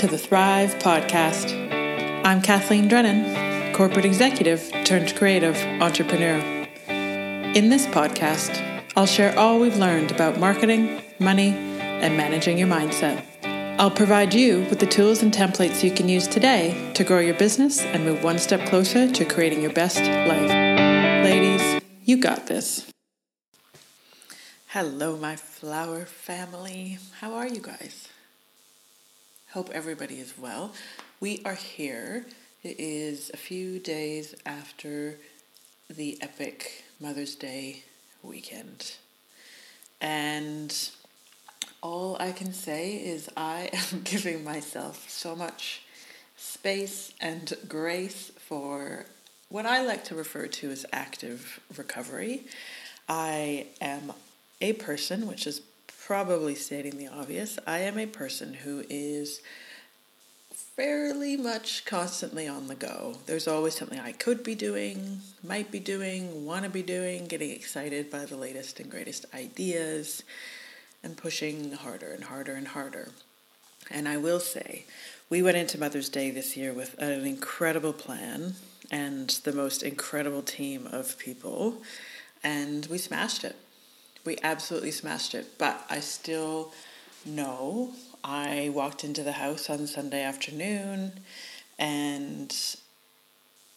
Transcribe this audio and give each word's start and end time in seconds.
to 0.00 0.06
the 0.06 0.16
Thrive 0.16 0.76
Podcast. 0.76 1.52
I'm 2.24 2.40
Kathleen 2.40 2.88
Drennan, 2.88 3.74
corporate 3.74 4.06
executive 4.06 4.72
turned 4.82 5.14
creative 5.14 5.54
entrepreneur. 5.82 6.38
In 6.88 7.68
this 7.68 7.84
podcast, 7.84 8.82
I'll 8.96 9.04
share 9.04 9.38
all 9.38 9.60
we've 9.60 9.76
learned 9.76 10.10
about 10.10 10.38
marketing, 10.38 11.02
money, 11.18 11.50
and 11.50 12.16
managing 12.16 12.56
your 12.56 12.66
mindset. 12.66 13.22
I'll 13.78 13.90
provide 13.90 14.32
you 14.32 14.60
with 14.70 14.80
the 14.80 14.86
tools 14.86 15.22
and 15.22 15.34
templates 15.34 15.84
you 15.84 15.90
can 15.90 16.08
use 16.08 16.26
today 16.26 16.90
to 16.94 17.04
grow 17.04 17.18
your 17.18 17.34
business 17.34 17.82
and 17.82 18.02
move 18.02 18.24
one 18.24 18.38
step 18.38 18.66
closer 18.70 19.06
to 19.06 19.24
creating 19.26 19.60
your 19.60 19.74
best 19.74 20.00
life. 20.00 20.50
Ladies, 21.26 21.82
you 22.04 22.16
got 22.16 22.46
this. 22.46 22.90
Hello, 24.68 25.18
my 25.18 25.36
flower 25.36 26.06
family. 26.06 26.96
How 27.20 27.34
are 27.34 27.46
you 27.46 27.60
guys? 27.60 28.09
Hope 29.52 29.70
everybody 29.70 30.20
is 30.20 30.38
well. 30.38 30.72
We 31.18 31.42
are 31.44 31.56
here. 31.56 32.24
It 32.62 32.78
is 32.78 33.32
a 33.34 33.36
few 33.36 33.80
days 33.80 34.32
after 34.46 35.16
the 35.88 36.18
epic 36.22 36.84
Mother's 37.00 37.34
Day 37.34 37.82
weekend. 38.22 38.94
And 40.00 40.72
all 41.82 42.16
I 42.20 42.30
can 42.30 42.52
say 42.52 42.94
is 42.94 43.28
I 43.36 43.70
am 43.92 44.02
giving 44.02 44.44
myself 44.44 45.10
so 45.10 45.34
much 45.34 45.82
space 46.36 47.12
and 47.20 47.52
grace 47.66 48.30
for 48.38 49.04
what 49.48 49.66
I 49.66 49.82
like 49.82 50.04
to 50.04 50.14
refer 50.14 50.46
to 50.46 50.70
as 50.70 50.86
active 50.92 51.58
recovery. 51.76 52.44
I 53.08 53.66
am 53.80 54.12
a 54.60 54.74
person, 54.74 55.26
which 55.26 55.48
is 55.48 55.60
probably 56.10 56.56
stating 56.56 56.98
the 56.98 57.06
obvious, 57.06 57.56
I 57.68 57.78
am 57.82 57.96
a 57.96 58.04
person 58.04 58.52
who 58.52 58.82
is 58.90 59.40
fairly 60.52 61.36
much 61.36 61.84
constantly 61.84 62.48
on 62.48 62.66
the 62.66 62.74
go. 62.74 63.14
There's 63.26 63.46
always 63.46 63.76
something 63.76 64.00
I 64.00 64.10
could 64.10 64.42
be 64.42 64.56
doing, 64.56 65.20
might 65.44 65.70
be 65.70 65.78
doing, 65.78 66.44
want 66.44 66.64
to 66.64 66.68
be 66.68 66.82
doing, 66.82 67.28
getting 67.28 67.50
excited 67.50 68.10
by 68.10 68.24
the 68.24 68.34
latest 68.34 68.80
and 68.80 68.90
greatest 68.90 69.24
ideas, 69.32 70.24
and 71.04 71.16
pushing 71.16 71.70
harder 71.70 72.10
and 72.10 72.24
harder 72.24 72.54
and 72.54 72.66
harder. 72.66 73.10
And 73.88 74.08
I 74.08 74.16
will 74.16 74.40
say, 74.40 74.86
we 75.28 75.42
went 75.42 75.58
into 75.58 75.78
Mother's 75.78 76.08
Day 76.08 76.32
this 76.32 76.56
year 76.56 76.72
with 76.72 76.98
an 76.98 77.24
incredible 77.24 77.92
plan 77.92 78.54
and 78.90 79.30
the 79.44 79.52
most 79.52 79.84
incredible 79.84 80.42
team 80.42 80.88
of 80.90 81.18
people, 81.18 81.84
and 82.42 82.86
we 82.86 82.98
smashed 82.98 83.44
it 83.44 83.54
we 84.24 84.36
absolutely 84.42 84.90
smashed 84.90 85.34
it. 85.34 85.58
But 85.58 85.84
I 85.90 86.00
still 86.00 86.72
know 87.24 87.92
I 88.22 88.70
walked 88.74 89.04
into 89.04 89.22
the 89.22 89.32
house 89.32 89.70
on 89.70 89.86
Sunday 89.86 90.22
afternoon 90.22 91.12
and 91.78 92.54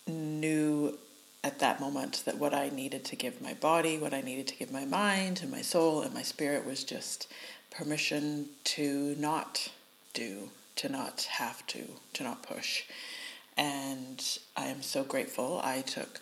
knew 0.08 0.98
at 1.44 1.60
that 1.60 1.80
moment 1.80 2.24
that 2.26 2.38
what 2.38 2.54
I 2.54 2.70
needed 2.70 3.04
to 3.06 3.16
give 3.16 3.42
my 3.42 3.54
body, 3.54 3.98
what 3.98 4.14
I 4.14 4.22
needed 4.22 4.48
to 4.48 4.56
give 4.56 4.72
my 4.72 4.86
mind 4.86 5.42
and 5.42 5.52
my 5.52 5.62
soul 5.62 6.02
and 6.02 6.14
my 6.14 6.22
spirit 6.22 6.66
was 6.66 6.84
just 6.84 7.32
permission 7.70 8.48
to 8.64 9.16
not 9.18 9.72
do, 10.14 10.50
to 10.78 10.90
not 10.90 11.24
have 11.24 11.66
to, 11.68 11.84
to 12.14 12.24
not 12.24 12.44
push. 12.44 12.84
And 13.58 14.24
I 14.56 14.68
am 14.68 14.82
so 14.82 15.04
grateful. 15.04 15.60
I 15.64 15.82
took 15.82 16.22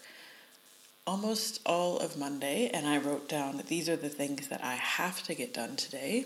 almost 1.07 1.59
all 1.65 1.97
of 1.97 2.17
Monday 2.17 2.69
and 2.73 2.87
I 2.87 2.97
wrote 2.97 3.27
down 3.27 3.57
that 3.57 3.67
these 3.67 3.89
are 3.89 3.95
the 3.95 4.09
things 4.09 4.47
that 4.49 4.63
I 4.63 4.75
have 4.75 5.23
to 5.23 5.35
get 5.35 5.53
done 5.53 5.75
today. 5.75 6.25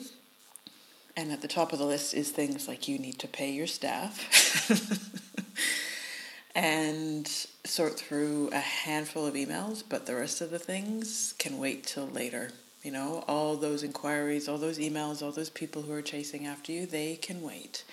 And 1.18 1.31
at 1.31 1.42
the 1.42 1.48
top 1.48 1.72
of 1.72 1.80
the 1.80 1.86
list 1.86 2.14
is 2.14 2.30
things 2.31 2.68
like 2.68 2.88
you 2.88 3.00
need 3.00 3.20
to 3.20 3.28
pay 3.28 3.52
your 3.52 3.68
staff 3.68 4.69
and 6.56 7.28
sort 7.63 7.97
through 7.97 8.50
a 8.52 8.59
handful 8.59 9.25
of 9.25 9.36
emails, 9.36 9.84
but 9.88 10.06
the 10.06 10.16
rest 10.16 10.41
of 10.41 10.52
the 10.52 10.59
things 10.59 11.34
can 11.38 11.57
wait 11.57 11.86
till 11.86 12.07
later. 12.07 12.52
You 12.84 12.92
know, 12.92 13.24
all 13.28 13.56
those 13.56 13.81
inquiries, 13.81 14.47
all 14.47 14.57
those 14.57 14.78
emails, 14.78 15.24
all 15.24 15.31
those 15.31 15.50
people 15.50 15.84
who 15.84 15.94
are 15.94 16.02
chasing 16.02 16.46
after 16.46 16.72
you, 16.72 16.86
they 16.86 17.16
can 17.16 17.42
wait. 17.42 17.84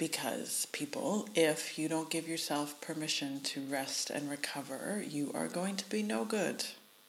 Because, 0.00 0.66
people, 0.72 1.28
if 1.34 1.78
you 1.78 1.86
don't 1.86 2.08
give 2.08 2.26
yourself 2.26 2.80
permission 2.80 3.40
to 3.40 3.60
rest 3.60 4.08
and 4.08 4.30
recover, 4.30 5.04
you 5.06 5.30
are 5.34 5.46
going 5.46 5.76
to 5.76 5.86
be 5.90 6.02
no 6.02 6.24
good 6.24 6.64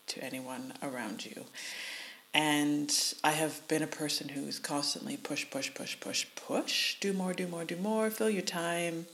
to 0.08 0.22
anyone 0.22 0.74
around 0.84 1.26
you. 1.26 1.46
And 2.34 2.94
I 3.24 3.32
have 3.32 3.66
been 3.70 3.82
a 3.82 3.88
person 3.88 4.28
who's 4.28 4.60
constantly 4.60 5.16
push, 5.16 5.50
push, 5.50 5.74
push, 5.74 5.98
push, 6.02 6.26
push, 6.36 7.00
do 7.00 7.14
more, 7.14 7.32
do 7.32 7.48
more, 7.48 7.64
do 7.64 7.78
more, 7.78 8.10
fill 8.10 8.30
your 8.30 8.42
time, 8.42 9.06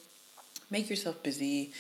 make 0.71 0.89
yourself 0.89 1.21
busy. 1.21 1.71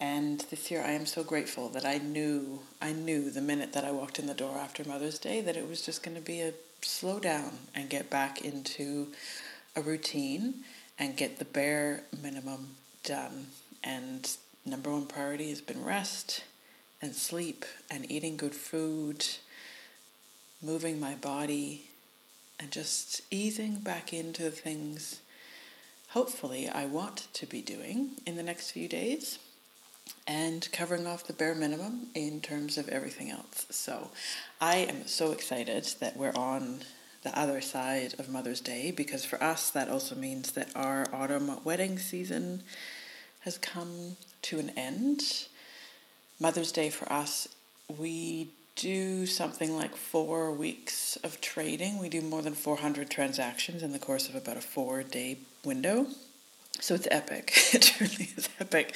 And 0.00 0.40
this 0.48 0.70
year 0.70 0.82
I 0.82 0.92
am 0.92 1.04
so 1.04 1.22
grateful 1.22 1.68
that 1.68 1.84
I 1.84 1.98
knew, 1.98 2.60
I 2.80 2.94
knew 2.94 3.30
the 3.30 3.42
minute 3.42 3.74
that 3.74 3.84
I 3.84 3.90
walked 3.90 4.18
in 4.18 4.26
the 4.26 4.32
door 4.32 4.56
after 4.56 4.84
Mother's 4.84 5.18
Day 5.18 5.42
that 5.42 5.58
it 5.58 5.68
was 5.68 5.84
just 5.84 6.02
going 6.02 6.16
to 6.16 6.22
be 6.22 6.40
a 6.40 6.54
slow 6.80 7.20
down 7.20 7.58
and 7.74 7.90
get 7.90 8.08
back 8.08 8.42
into 8.42 9.08
a 9.76 9.82
routine 9.82 10.64
and 10.98 11.16
get 11.16 11.38
the 11.38 11.44
bare 11.44 12.04
minimum 12.22 12.76
done. 13.04 13.48
And 13.84 14.28
number 14.64 14.90
one 14.90 15.06
priority 15.06 15.50
has 15.50 15.60
been 15.60 15.84
rest 15.84 16.44
and 17.02 17.14
sleep 17.14 17.64
and 17.90 18.10
eating 18.10 18.36
good 18.36 18.54
food, 18.54 19.26
moving 20.62 20.98
my 20.98 21.14
body, 21.14 21.90
and 22.58 22.70
just 22.70 23.20
easing 23.30 23.76
back 23.76 24.12
into 24.12 24.50
things 24.50 25.20
hopefully 26.16 26.68
I 26.68 26.86
want 26.86 27.28
to 27.34 27.46
be 27.46 27.60
doing 27.60 28.12
in 28.24 28.36
the 28.36 28.42
next 28.42 28.70
few 28.70 28.88
days 28.88 29.38
and 30.26 30.66
covering 30.72 31.06
off 31.06 31.26
the 31.26 31.32
bare 31.32 31.54
minimum 31.54 32.06
in 32.14 32.40
terms 32.40 32.78
of 32.78 32.88
everything 32.88 33.30
else. 33.30 33.66
So 33.70 34.10
I 34.60 34.76
am 34.76 35.06
so 35.06 35.32
excited 35.32 35.84
that 36.00 36.16
we're 36.16 36.32
on 36.34 36.80
the 37.26 37.36
other 37.36 37.60
side 37.60 38.14
of 38.20 38.28
Mother's 38.28 38.60
Day 38.60 38.92
because 38.92 39.24
for 39.24 39.42
us 39.42 39.70
that 39.70 39.88
also 39.88 40.14
means 40.14 40.52
that 40.52 40.68
our 40.76 41.06
autumn 41.12 41.58
wedding 41.64 41.98
season 41.98 42.62
has 43.40 43.58
come 43.58 44.16
to 44.42 44.60
an 44.60 44.70
end. 44.76 45.48
Mother's 46.38 46.70
Day 46.70 46.88
for 46.88 47.12
us, 47.12 47.48
we 47.98 48.50
do 48.76 49.26
something 49.26 49.76
like 49.76 49.96
four 49.96 50.52
weeks 50.52 51.16
of 51.24 51.40
trading. 51.40 51.98
We 51.98 52.08
do 52.08 52.20
more 52.20 52.42
than 52.42 52.54
400 52.54 53.10
transactions 53.10 53.82
in 53.82 53.90
the 53.90 53.98
course 53.98 54.28
of 54.28 54.36
about 54.36 54.56
a 54.56 54.60
four 54.60 55.02
day 55.02 55.38
window. 55.64 56.06
So 56.78 56.94
it's 56.94 57.08
epic. 57.10 57.52
It 57.74 57.82
truly 57.82 58.30
is 58.36 58.48
epic. 58.60 58.94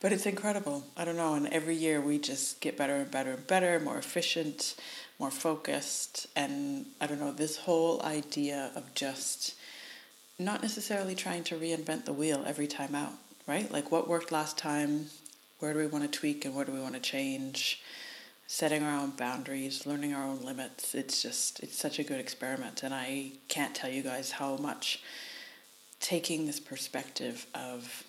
But 0.00 0.12
it's 0.12 0.26
incredible. 0.26 0.82
I 0.96 1.04
don't 1.04 1.16
know. 1.16 1.34
And 1.34 1.46
every 1.46 1.76
year 1.76 2.00
we 2.00 2.18
just 2.18 2.60
get 2.60 2.76
better 2.76 2.96
and 2.96 3.10
better 3.10 3.34
and 3.34 3.46
better, 3.46 3.78
more 3.78 3.98
efficient 3.98 4.74
more 5.22 5.30
focused. 5.30 6.26
And 6.34 6.84
I 7.00 7.06
don't 7.06 7.20
know, 7.20 7.30
this 7.30 7.56
whole 7.56 8.02
idea 8.02 8.72
of 8.74 8.92
just 8.94 9.54
not 10.36 10.62
necessarily 10.62 11.14
trying 11.14 11.44
to 11.44 11.54
reinvent 11.54 12.06
the 12.06 12.12
wheel 12.12 12.42
every 12.44 12.66
time 12.66 12.96
out, 12.96 13.12
right? 13.46 13.70
Like 13.70 13.92
what 13.92 14.08
worked 14.08 14.32
last 14.32 14.58
time, 14.58 15.06
where 15.60 15.72
do 15.72 15.78
we 15.78 15.86
want 15.86 16.02
to 16.02 16.18
tweak 16.18 16.44
and 16.44 16.56
where 16.56 16.64
do 16.64 16.72
we 16.72 16.80
want 16.80 16.94
to 16.94 17.00
change? 17.00 17.80
Setting 18.48 18.82
our 18.82 19.00
own 19.00 19.10
boundaries, 19.10 19.86
learning 19.86 20.12
our 20.12 20.24
own 20.24 20.40
limits. 20.44 20.92
It's 20.92 21.22
just, 21.22 21.60
it's 21.60 21.78
such 21.78 22.00
a 22.00 22.04
good 22.04 22.18
experiment. 22.18 22.82
And 22.82 22.92
I 22.92 23.30
can't 23.46 23.76
tell 23.76 23.90
you 23.90 24.02
guys 24.02 24.32
how 24.32 24.56
much 24.56 25.04
taking 26.00 26.46
this 26.46 26.58
perspective 26.58 27.46
of 27.54 28.02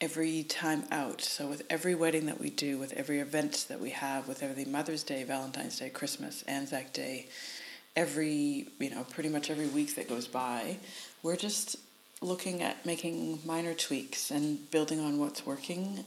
every 0.00 0.42
time 0.42 0.84
out. 0.90 1.22
So 1.22 1.46
with 1.46 1.62
every 1.70 1.94
wedding 1.94 2.26
that 2.26 2.40
we 2.40 2.50
do, 2.50 2.78
with 2.78 2.92
every 2.92 3.20
event 3.20 3.66
that 3.68 3.80
we 3.80 3.90
have, 3.90 4.28
with 4.28 4.42
every 4.42 4.64
Mother's 4.64 5.02
Day, 5.02 5.24
Valentine's 5.24 5.78
Day, 5.78 5.88
Christmas, 5.88 6.42
Anzac 6.46 6.92
Day, 6.92 7.28
every, 7.94 8.68
you 8.78 8.90
know, 8.90 9.04
pretty 9.04 9.30
much 9.30 9.50
every 9.50 9.68
week 9.68 9.94
that 9.94 10.08
goes 10.08 10.26
by, 10.26 10.76
we're 11.22 11.36
just 11.36 11.76
looking 12.20 12.62
at 12.62 12.84
making 12.84 13.38
minor 13.44 13.74
tweaks 13.74 14.30
and 14.30 14.70
building 14.70 15.00
on 15.00 15.18
what's 15.18 15.46
working. 15.46 16.04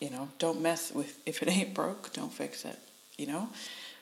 You 0.00 0.10
know, 0.10 0.28
don't 0.38 0.60
mess 0.60 0.92
with 0.92 1.18
if 1.26 1.42
it 1.42 1.48
ain't 1.48 1.74
broke, 1.74 2.12
don't 2.12 2.32
fix 2.32 2.64
it, 2.64 2.78
you 3.16 3.26
know? 3.26 3.48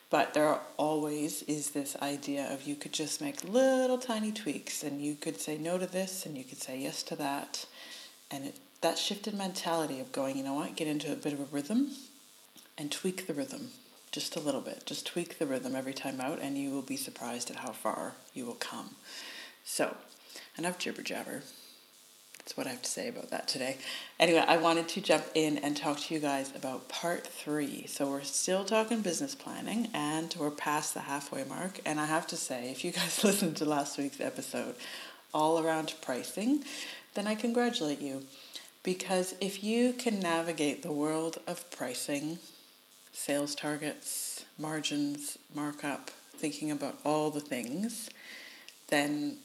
But 0.09 0.33
there 0.33 0.59
always 0.75 1.41
is 1.43 1.69
this 1.69 1.95
idea 2.01 2.53
of 2.53 2.63
you 2.63 2.75
could 2.75 2.91
just 2.91 3.21
make 3.21 3.45
little 3.45 3.97
tiny 3.97 4.33
tweaks 4.33 4.83
and 4.83 5.01
you 5.01 5.15
could 5.15 5.39
say 5.39 5.57
no 5.57 5.77
to 5.77 5.87
this 5.87 6.25
and 6.25 6.37
you 6.37 6.43
could 6.43 6.61
say 6.61 6.77
yes 6.77 7.01
to 7.03 7.15
that 7.15 7.65
and 8.29 8.43
it 8.43 8.55
that 8.81 8.97
shifted 8.97 9.33
mentality 9.33 9.99
of 9.99 10.11
going, 10.11 10.37
you 10.37 10.43
know 10.43 10.55
what, 10.55 10.75
get 10.75 10.87
into 10.87 11.11
a 11.11 11.15
bit 11.15 11.33
of 11.33 11.39
a 11.39 11.45
rhythm 11.45 11.91
and 12.77 12.91
tweak 12.91 13.27
the 13.27 13.33
rhythm 13.33 13.69
just 14.11 14.35
a 14.35 14.39
little 14.39 14.61
bit. 14.61 14.85
Just 14.85 15.05
tweak 15.05 15.39
the 15.39 15.45
rhythm 15.45 15.75
every 15.75 15.93
time 15.93 16.19
out, 16.19 16.39
and 16.41 16.57
you 16.57 16.71
will 16.71 16.81
be 16.81 16.97
surprised 16.97 17.49
at 17.49 17.57
how 17.57 17.71
far 17.71 18.13
you 18.33 18.45
will 18.45 18.55
come. 18.55 18.95
So, 19.63 19.95
enough 20.57 20.77
jibber 20.77 21.01
jabber. 21.01 21.43
That's 22.37 22.57
what 22.57 22.67
I 22.67 22.71
have 22.71 22.81
to 22.81 22.89
say 22.89 23.07
about 23.07 23.29
that 23.29 23.47
today. 23.47 23.77
Anyway, 24.19 24.43
I 24.45 24.57
wanted 24.57 24.89
to 24.89 25.01
jump 25.01 25.25
in 25.35 25.59
and 25.59 25.77
talk 25.77 25.99
to 25.99 26.13
you 26.13 26.19
guys 26.19 26.53
about 26.55 26.89
part 26.89 27.25
three. 27.25 27.85
So, 27.87 28.09
we're 28.09 28.23
still 28.23 28.65
talking 28.65 29.01
business 29.01 29.33
planning 29.33 29.89
and 29.93 30.35
we're 30.37 30.51
past 30.51 30.93
the 30.93 31.01
halfway 31.01 31.45
mark. 31.45 31.79
And 31.85 31.99
I 31.99 32.05
have 32.05 32.27
to 32.27 32.35
say, 32.35 32.69
if 32.69 32.83
you 32.83 32.91
guys 32.91 33.23
listened 33.23 33.57
to 33.57 33.65
last 33.65 33.97
week's 33.97 34.19
episode, 34.19 34.75
all 35.33 35.65
around 35.65 35.93
pricing, 36.01 36.65
then 37.13 37.27
I 37.27 37.35
congratulate 37.35 38.01
you. 38.01 38.23
Because 38.83 39.35
if 39.39 39.63
you 39.63 39.93
can 39.93 40.19
navigate 40.19 40.81
the 40.81 40.91
world 40.91 41.37
of 41.45 41.69
pricing, 41.69 42.39
sales 43.11 43.53
targets, 43.53 44.45
margins, 44.57 45.37
markup, 45.53 46.09
thinking 46.35 46.71
about 46.71 46.97
all 47.05 47.29
the 47.29 47.39
things, 47.39 48.09
then 48.89 49.37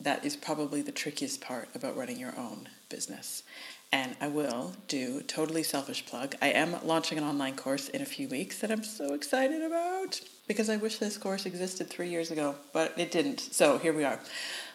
that 0.00 0.24
is 0.24 0.36
probably 0.36 0.82
the 0.82 0.92
trickiest 0.92 1.40
part 1.40 1.68
about 1.74 1.96
running 1.96 2.18
your 2.18 2.36
own 2.38 2.68
business. 2.90 3.42
And 3.90 4.16
I 4.20 4.28
will 4.28 4.74
do 4.86 5.22
totally 5.22 5.62
selfish 5.62 6.04
plug. 6.04 6.34
I 6.42 6.48
am 6.48 6.76
launching 6.86 7.16
an 7.16 7.24
online 7.24 7.56
course 7.56 7.88
in 7.88 8.02
a 8.02 8.06
few 8.06 8.28
weeks 8.28 8.58
that 8.58 8.70
I'm 8.70 8.84
so 8.84 9.14
excited 9.14 9.62
about 9.62 10.20
because 10.46 10.68
I 10.68 10.76
wish 10.76 10.98
this 10.98 11.16
course 11.16 11.46
existed 11.46 11.88
three 11.88 12.10
years 12.10 12.30
ago, 12.30 12.56
but 12.74 12.98
it 12.98 13.10
didn't. 13.10 13.40
So 13.40 13.78
here 13.78 13.94
we 13.94 14.04
are 14.04 14.20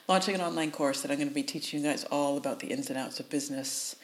launching 0.08 0.36
an 0.36 0.42
online 0.42 0.72
course 0.72 1.02
that 1.02 1.12
I'm 1.12 1.18
going 1.18 1.30
to 1.30 1.34
be 1.34 1.44
teaching 1.44 1.82
you 1.82 1.90
guys 1.90 2.04
all 2.06 2.38
about 2.38 2.60
the 2.60 2.68
ins 2.68 2.90
and 2.90 2.98
outs 2.98 3.20
of 3.20 3.30
business, 3.30 3.96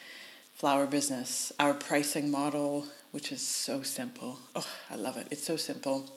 flower 0.54 0.86
business, 0.86 1.52
our 1.58 1.74
pricing 1.74 2.30
model, 2.30 2.86
which 3.10 3.32
is 3.32 3.46
so 3.46 3.82
simple. 3.82 4.38
Oh, 4.54 4.66
I 4.90 4.96
love 4.96 5.16
it. 5.16 5.28
It's 5.30 5.44
so 5.44 5.56
simple. 5.56 6.10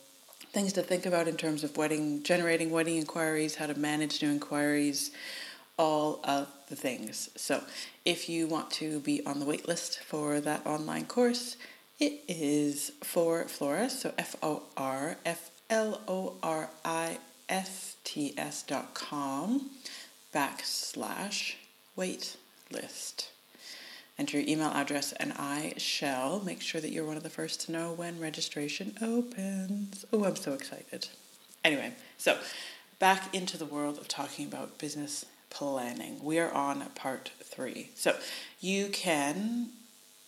Things 0.51 0.73
to 0.73 0.81
think 0.83 1.05
about 1.05 1.27
in 1.27 1.35
terms 1.35 1.63
of 1.63 1.75
wedding, 1.75 2.23
generating 2.23 2.69
wedding 2.69 2.97
inquiries, 2.97 3.55
how 3.55 3.65
to 3.65 3.77
manage 3.77 4.21
new 4.21 4.29
inquiries, 4.29 5.11
all 5.77 6.19
of 6.23 6.47
the 6.69 6.75
things. 6.75 7.29
So, 7.35 7.63
if 8.05 8.29
you 8.29 8.47
want 8.47 8.69
to 8.71 8.99
be 8.99 9.25
on 9.25 9.39
the 9.39 9.45
wait 9.45 9.67
list 9.67 9.99
for 10.01 10.39
that 10.41 10.65
online 10.65 11.05
course, 11.05 11.57
it 11.99 12.21
is 12.27 12.91
for 13.03 13.45
Flora, 13.45 13.89
so 13.89 14.13
F 14.17 14.35
O 14.43 14.63
R 14.77 15.17
F 15.25 15.49
L 15.71 16.01
O 16.07 16.37
R 16.43 16.69
I 16.85 17.17
S 17.49 17.92
T 18.03 18.33
S 18.37 18.63
dot 18.63 18.93
com 18.93 19.71
backslash 20.33 21.55
wait 21.95 22.37
list 22.71 23.29
enter 24.17 24.39
your 24.39 24.47
email 24.47 24.69
address, 24.69 25.11
and 25.13 25.33
I 25.33 25.73
shall 25.77 26.39
make 26.39 26.61
sure 26.61 26.79
that 26.79 26.91
you're 26.91 27.05
one 27.05 27.17
of 27.17 27.23
the 27.23 27.29
first 27.29 27.61
to 27.61 27.71
know 27.71 27.93
when 27.93 28.19
registration 28.19 28.95
opens. 29.01 30.05
Oh, 30.13 30.23
I'm 30.23 30.35
so 30.35 30.53
excited. 30.53 31.07
Anyway, 31.63 31.93
so 32.17 32.37
back 32.99 33.33
into 33.33 33.57
the 33.57 33.65
world 33.65 33.97
of 33.97 34.07
talking 34.07 34.45
about 34.45 34.77
business 34.77 35.25
planning. 35.49 36.23
We 36.23 36.39
are 36.39 36.51
on 36.51 36.81
part 36.95 37.31
three. 37.41 37.89
So 37.95 38.15
you 38.59 38.89
can 38.89 39.69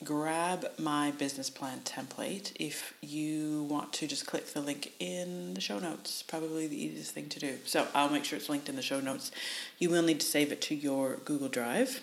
grab 0.05 0.65
my 0.77 1.11
business 1.11 1.49
plan 1.49 1.79
template 1.83 2.51
if 2.59 2.93
you 3.01 3.63
want 3.63 3.91
to 3.91 4.07
just 4.07 4.25
click 4.25 4.45
the 4.53 4.61
link 4.61 4.93
in 4.99 5.53
the 5.55 5.61
show 5.61 5.79
notes 5.79 6.21
probably 6.21 6.67
the 6.67 6.81
easiest 6.81 7.11
thing 7.11 7.27
to 7.27 7.39
do 7.39 7.57
so 7.65 7.87
i'll 7.93 8.09
make 8.09 8.23
sure 8.23 8.37
it's 8.37 8.49
linked 8.49 8.69
in 8.69 8.75
the 8.75 8.81
show 8.81 9.01
notes 9.01 9.31
you 9.79 9.89
will 9.89 10.03
need 10.03 10.19
to 10.19 10.25
save 10.25 10.51
it 10.51 10.61
to 10.61 10.75
your 10.75 11.17
google 11.25 11.49
drive 11.49 12.01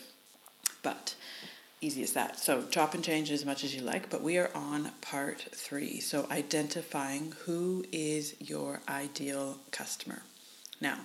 but 0.83 1.15
easy 1.83 2.03
as 2.03 2.13
that. 2.13 2.39
So 2.39 2.63
chop 2.71 2.95
and 2.95 3.05
change 3.05 3.31
as 3.31 3.45
much 3.45 3.65
as 3.65 3.75
you 3.75 3.83
like, 3.83 4.09
but 4.09 4.23
we 4.23 4.39
are 4.39 4.51
on 4.55 4.93
part 5.01 5.41
three. 5.53 6.01
So 6.01 6.27
identifying 6.31 7.35
who 7.45 7.85
is 7.93 8.37
your 8.41 8.81
ideal 8.89 9.59
customer. 9.73 10.23
Now, 10.81 10.99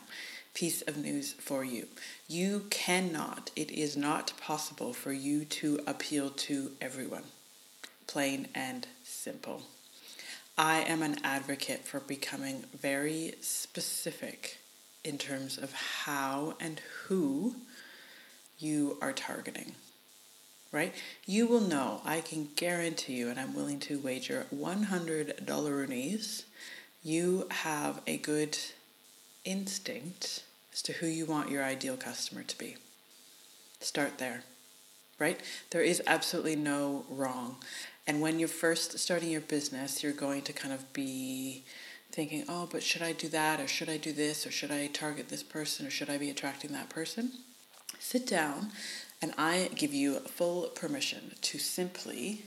piece 0.57 0.81
of 0.81 0.98
news 0.98 1.33
for 1.33 1.63
you. 1.63 1.86
You 2.27 2.65
cannot, 2.71 3.51
it 3.56 3.69
is 3.69 3.95
not 3.95 4.33
possible 4.42 4.92
for 4.92 5.13
you 5.13 5.45
to 5.45 5.80
appeal 5.86 6.31
to 6.31 6.71
everyone. 6.81 7.25
Plain 8.07 8.48
and 8.56 8.88
simple. 9.04 9.62
I 10.57 10.80
am 10.80 11.04
an 11.04 11.18
advocate 11.24 11.86
for 11.86 12.00
becoming 12.00 12.63
very 12.75 13.36
specific 13.39 14.57
in 15.04 15.19
terms 15.19 15.59
of 15.59 15.74
how 15.74 16.56
and 16.59 16.81
who 17.04 17.57
you 18.57 18.98
are 19.00 19.13
targeting 19.13 19.74
right? 20.74 20.94
You 21.25 21.48
will 21.48 21.62
know, 21.62 22.01
I 22.04 22.19
can 22.19 22.50
guarantee 22.57 23.13
you, 23.13 23.30
and 23.30 23.39
I'm 23.39 23.56
willing 23.56 23.80
to 23.81 24.00
wager 24.00 24.48
$100 24.54 25.45
roonies, 25.45 26.44
you 27.01 27.48
have 27.50 28.01
a 28.06 28.18
good 28.18 28.57
instinct 29.45 30.44
as 30.77 30.83
to 30.83 30.94
who 30.94 31.07
you 31.07 31.25
want 31.25 31.50
your 31.50 31.63
ideal 31.63 31.97
customer 31.97 32.44
to 32.44 32.56
be. 32.56 32.77
Start 33.79 34.19
there, 34.19 34.44
right? 35.18 35.41
There 35.71 35.81
is 35.81 36.03
absolutely 36.06 36.56
no 36.56 37.03
wrong. 37.09 37.56
And 38.06 38.21
when 38.21 38.38
you're 38.38 38.47
first 38.47 39.00
starting 39.00 39.31
your 39.31 39.41
business, 39.41 40.03
you're 40.03 40.13
going 40.13 40.44
to 40.44 40.53
kind 40.53 40.71
of 40.71 40.94
be 40.94 41.63
thinking, 42.12 42.45
oh, 42.47 42.69
but 42.71 42.83
should 42.83 43.01
I 43.01 43.13
do 43.13 43.27
that, 43.29 43.59
or 43.59 43.68
should 43.68 43.89
I 43.89 43.97
do 43.97 44.13
this, 44.13 44.45
or 44.45 44.51
should 44.51 44.69
I 44.69 44.85
target 44.85 45.29
this 45.29 45.41
person, 45.41 45.88
or 45.88 45.89
should 45.89 46.12
I 46.12 46.19
be 46.19 46.29
attracting 46.29 46.74
that 46.74 46.89
person? 46.89 47.31
Sit 47.97 48.27
down 48.27 48.71
and 49.19 49.33
I 49.35 49.71
give 49.73 49.95
you 49.95 50.19
full 50.19 50.68
permission 50.68 51.33
to 51.41 51.57
simply 51.57 52.44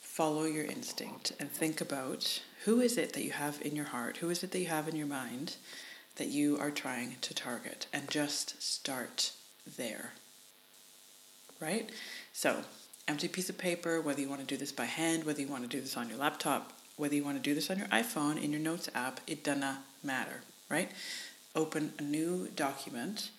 follow 0.00 0.44
your 0.44 0.64
instinct 0.64 1.32
and 1.38 1.50
think 1.50 1.82
about 1.82 2.40
who 2.64 2.80
is 2.80 2.96
it 2.96 3.12
that 3.12 3.22
you 3.22 3.32
have 3.32 3.60
in 3.60 3.76
your 3.76 3.84
heart, 3.84 4.16
who 4.16 4.30
is 4.30 4.42
it 4.42 4.50
that 4.52 4.60
you 4.60 4.66
have 4.68 4.88
in 4.88 4.96
your 4.96 5.06
mind 5.06 5.56
that 6.20 6.28
you 6.28 6.58
are 6.58 6.70
trying 6.70 7.16
to 7.22 7.32
target, 7.32 7.86
and 7.94 8.10
just 8.10 8.62
start 8.62 9.32
there. 9.78 10.12
Right? 11.58 11.88
So, 12.34 12.62
empty 13.08 13.26
piece 13.26 13.48
of 13.48 13.56
paper, 13.56 14.02
whether 14.02 14.20
you 14.20 14.28
want 14.28 14.42
to 14.42 14.46
do 14.46 14.58
this 14.58 14.70
by 14.70 14.84
hand, 14.84 15.24
whether 15.24 15.40
you 15.40 15.46
want 15.48 15.62
to 15.62 15.68
do 15.74 15.80
this 15.80 15.96
on 15.96 16.10
your 16.10 16.18
laptop, 16.18 16.74
whether 16.98 17.14
you 17.14 17.24
want 17.24 17.38
to 17.38 17.42
do 17.42 17.54
this 17.54 17.70
on 17.70 17.78
your 17.78 17.86
iPhone, 17.86 18.38
in 18.38 18.52
your 18.52 18.60
notes 18.60 18.90
app, 18.94 19.20
it 19.26 19.42
does 19.42 19.56
not 19.56 19.78
matter, 20.04 20.42
right? 20.68 20.90
Open 21.56 21.94
a 21.98 22.02
new 22.02 22.48
document 22.48 23.30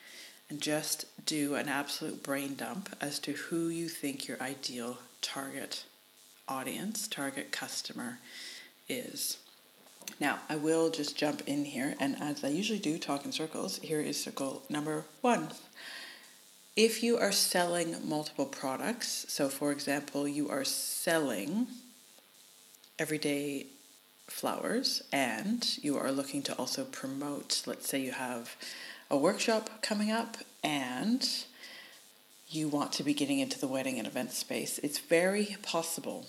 and 0.50 0.60
just 0.60 1.06
do 1.24 1.54
an 1.54 1.70
absolute 1.70 2.24
brain 2.24 2.56
dump 2.56 2.96
as 3.00 3.20
to 3.20 3.34
who 3.34 3.70
you 3.70 3.90
think 3.90 4.28
your 4.28 4.42
ideal 4.42 4.98
target 5.22 5.86
audience, 6.48 7.08
target 7.08 7.52
customer 7.52 8.18
is. 8.90 9.38
Now, 10.20 10.40
I 10.50 10.56
will 10.56 10.90
just 10.90 11.18
jump 11.18 11.42
in 11.48 11.66
here, 11.66 11.96
and 12.00 12.16
as 12.22 12.44
I 12.44 12.50
usually 12.50 12.80
do, 12.80 12.98
talk 12.98 13.26
in 13.26 13.32
circles. 13.32 13.78
Here 13.78 14.02
is 14.02 14.22
circle 14.22 14.64
number 14.70 15.06
one. 15.22 15.50
If 16.76 17.04
you 17.04 17.18
are 17.18 17.32
selling 17.32 17.96
multiple 18.08 18.46
products, 18.46 19.26
so 19.28 19.50
for 19.50 19.72
example, 19.72 20.28
you 20.28 20.50
are 20.50 20.64
selling 20.64 21.68
everyday 22.98 23.66
flowers 24.28 25.02
and 25.12 25.78
you 25.84 25.98
are 25.98 26.12
looking 26.12 26.42
to 26.44 26.56
also 26.56 26.86
promote, 26.86 27.64
let's 27.66 27.90
say 27.90 28.00
you 28.00 28.14
have 28.14 28.56
a 29.10 29.18
workshop 29.18 29.82
coming 29.82 30.12
up 30.12 30.38
and 30.64 31.28
you 32.48 32.70
want 32.70 32.94
to 32.94 33.04
be 33.04 33.14
getting 33.14 33.40
into 33.40 33.60
the 33.60 33.68
wedding 33.68 33.98
and 33.98 34.08
event 34.08 34.32
space, 34.32 34.80
it's 34.80 35.00
very 35.00 35.58
possible, 35.62 36.26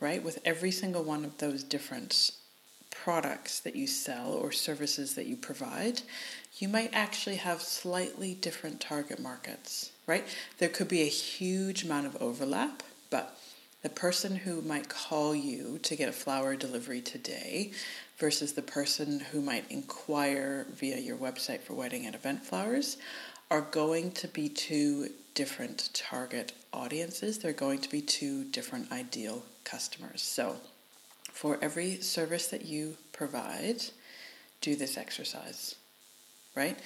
right? 0.00 0.22
With 0.22 0.38
every 0.44 0.70
single 0.70 1.02
one 1.02 1.24
of 1.24 1.38
those 1.38 1.62
different 1.62 2.32
products 3.04 3.60
that 3.60 3.76
you 3.76 3.86
sell 3.86 4.32
or 4.32 4.52
services 4.52 5.14
that 5.14 5.26
you 5.26 5.36
provide, 5.36 6.02
you 6.58 6.68
might 6.68 6.90
actually 6.92 7.36
have 7.36 7.62
slightly 7.62 8.34
different 8.34 8.80
target 8.80 9.20
markets, 9.20 9.92
right? 10.06 10.24
There 10.58 10.68
could 10.68 10.88
be 10.88 11.02
a 11.02 11.06
huge 11.06 11.84
amount 11.84 12.06
of 12.06 12.16
overlap, 12.20 12.82
but 13.10 13.38
the 13.82 13.88
person 13.88 14.34
who 14.34 14.60
might 14.62 14.88
call 14.88 15.34
you 15.34 15.78
to 15.82 15.94
get 15.94 16.08
a 16.08 16.12
flower 16.12 16.56
delivery 16.56 17.00
today 17.00 17.70
versus 18.18 18.52
the 18.52 18.62
person 18.62 19.20
who 19.20 19.40
might 19.40 19.70
inquire 19.70 20.66
via 20.74 20.98
your 20.98 21.16
website 21.16 21.60
for 21.60 21.74
wedding 21.74 22.04
and 22.04 22.14
event 22.14 22.44
flowers 22.44 22.96
are 23.50 23.60
going 23.60 24.10
to 24.10 24.28
be 24.28 24.48
two 24.48 25.08
different 25.34 25.90
target 25.94 26.52
audiences. 26.72 27.38
They're 27.38 27.52
going 27.52 27.78
to 27.80 27.88
be 27.88 28.02
two 28.02 28.44
different 28.44 28.90
ideal 28.90 29.44
customers. 29.64 30.20
So, 30.20 30.56
for 31.38 31.56
every 31.62 32.00
service 32.00 32.48
that 32.48 32.64
you 32.64 32.96
provide, 33.12 33.80
do 34.60 34.74
this 34.74 34.98
exercise, 34.98 35.76
right? 36.56 36.76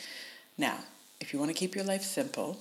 Now, 0.59 0.77
if 1.23 1.33
you 1.33 1.39
want 1.39 1.49
to 1.49 1.55
keep 1.55 1.75
your 1.75 1.87
life 1.87 2.03
simple, 2.03 2.59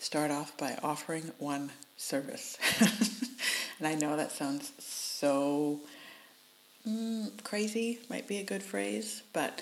start 0.00 0.30
off 0.30 0.56
by 0.56 0.78
offering 0.82 1.32
one 1.38 1.70
service. 1.98 2.56
and 3.78 3.86
I 3.86 3.94
know 3.94 4.16
that 4.16 4.32
sounds 4.32 4.72
so 4.78 5.80
mm, 6.88 7.44
crazy, 7.44 7.98
might 8.08 8.26
be 8.26 8.38
a 8.38 8.42
good 8.42 8.62
phrase, 8.62 9.22
but 9.34 9.60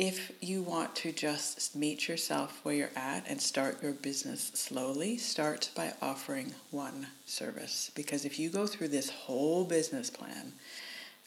if 0.00 0.32
you 0.40 0.62
want 0.62 0.96
to 0.96 1.12
just 1.12 1.76
meet 1.76 2.08
yourself 2.08 2.60
where 2.62 2.74
you're 2.74 2.90
at 2.96 3.22
and 3.28 3.38
start 3.38 3.82
your 3.82 3.92
business 3.92 4.50
slowly, 4.54 5.18
start 5.18 5.68
by 5.76 5.92
offering 6.00 6.54
one 6.70 7.06
service. 7.26 7.90
Because 7.94 8.24
if 8.24 8.38
you 8.38 8.48
go 8.48 8.66
through 8.66 8.88
this 8.88 9.10
whole 9.10 9.62
business 9.62 10.08
plan 10.08 10.54